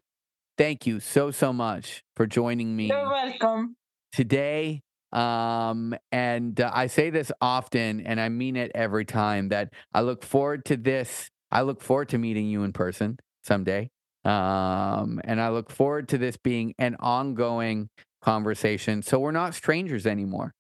thank 0.59 0.87
you 0.87 1.01
so 1.01 1.31
so 1.31 1.53
much 1.53 2.03
for 2.17 2.27
joining 2.27 2.77
me 2.77 2.89
You're 2.89 3.09
welcome. 3.09 3.77
today. 4.13 4.83
Um, 5.13 5.95
and 6.11 6.61
uh, 6.61 6.71
I 6.73 6.87
say 6.87 7.11
this 7.11 7.33
often, 7.41 8.01
and 8.07 8.21
I 8.21 8.29
mean 8.29 8.57
it 8.57 8.71
every 8.75 9.05
time 9.05 9.49
that 9.51 9.73
I 9.93 10.03
look 10.03 10.23
forward 10.25 10.65
to 10.67 10.77
this. 10.77 11.29
I 11.51 11.63
look 11.63 11.83
forward 11.83 12.09
to 12.11 12.19
meeting 12.19 12.47
you 12.47 12.63
in 12.63 12.73
person 12.73 13.19
someday. 13.45 13.91
Um, 14.25 15.21
and 15.25 15.41
I 15.41 15.51
look 15.51 15.71
forward 15.71 16.09
to 16.11 16.19
this 16.19 16.37
being 16.37 16.75
an 16.79 16.97
ongoing 17.01 17.89
conversation. 18.23 19.03
So 19.03 19.19
we're 19.19 19.33
not 19.33 19.55
strangers 19.55 20.07
anymore 20.07 20.53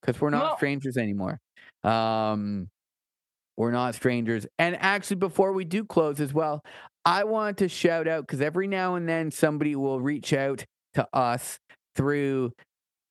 because 0.00 0.20
we're 0.20 0.30
not 0.30 0.52
No. 0.52 0.56
strangers 0.56 0.96
anymore. 0.96 1.38
Um, 1.84 2.68
we're 3.56 3.72
not 3.72 3.94
strangers. 3.94 4.46
And 4.58 4.76
actually, 4.80 5.16
before 5.16 5.52
we 5.52 5.64
do 5.64 5.84
close 5.84 6.20
as 6.20 6.32
well, 6.32 6.62
I 7.04 7.24
want 7.24 7.58
to 7.58 7.68
shout 7.68 8.08
out 8.08 8.26
because 8.26 8.40
every 8.40 8.66
now 8.66 8.94
and 8.94 9.08
then 9.08 9.30
somebody 9.30 9.76
will 9.76 10.00
reach 10.00 10.32
out 10.32 10.64
to 10.94 11.06
us 11.12 11.58
through 11.94 12.52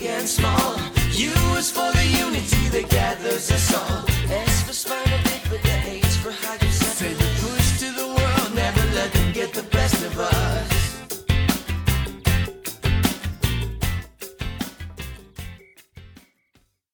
And 0.08 0.28
small. 0.28 0.76
Is 1.56 1.70
for 1.70 1.90
the 1.90 2.04
unity 2.04 2.68
that 2.68 2.90
gathers 2.90 3.50
us 3.50 3.74
all. 3.74 4.04
S 4.30 4.62
for 4.66 4.74
spina 4.74 5.16
bifida, 5.24 5.62
the 5.62 5.90
H 5.90 6.04
for 6.22 6.30
hydrocephalus. 6.30 7.18
The 7.18 7.28
push 7.40 7.80
to 7.80 7.92
the 7.98 8.06
world, 8.06 8.54
never 8.54 8.94
let 8.94 9.10
them 9.12 9.32
get 9.32 9.54
the 9.54 9.62
best 9.62 10.04
of 10.04 10.18
us. 10.20 10.75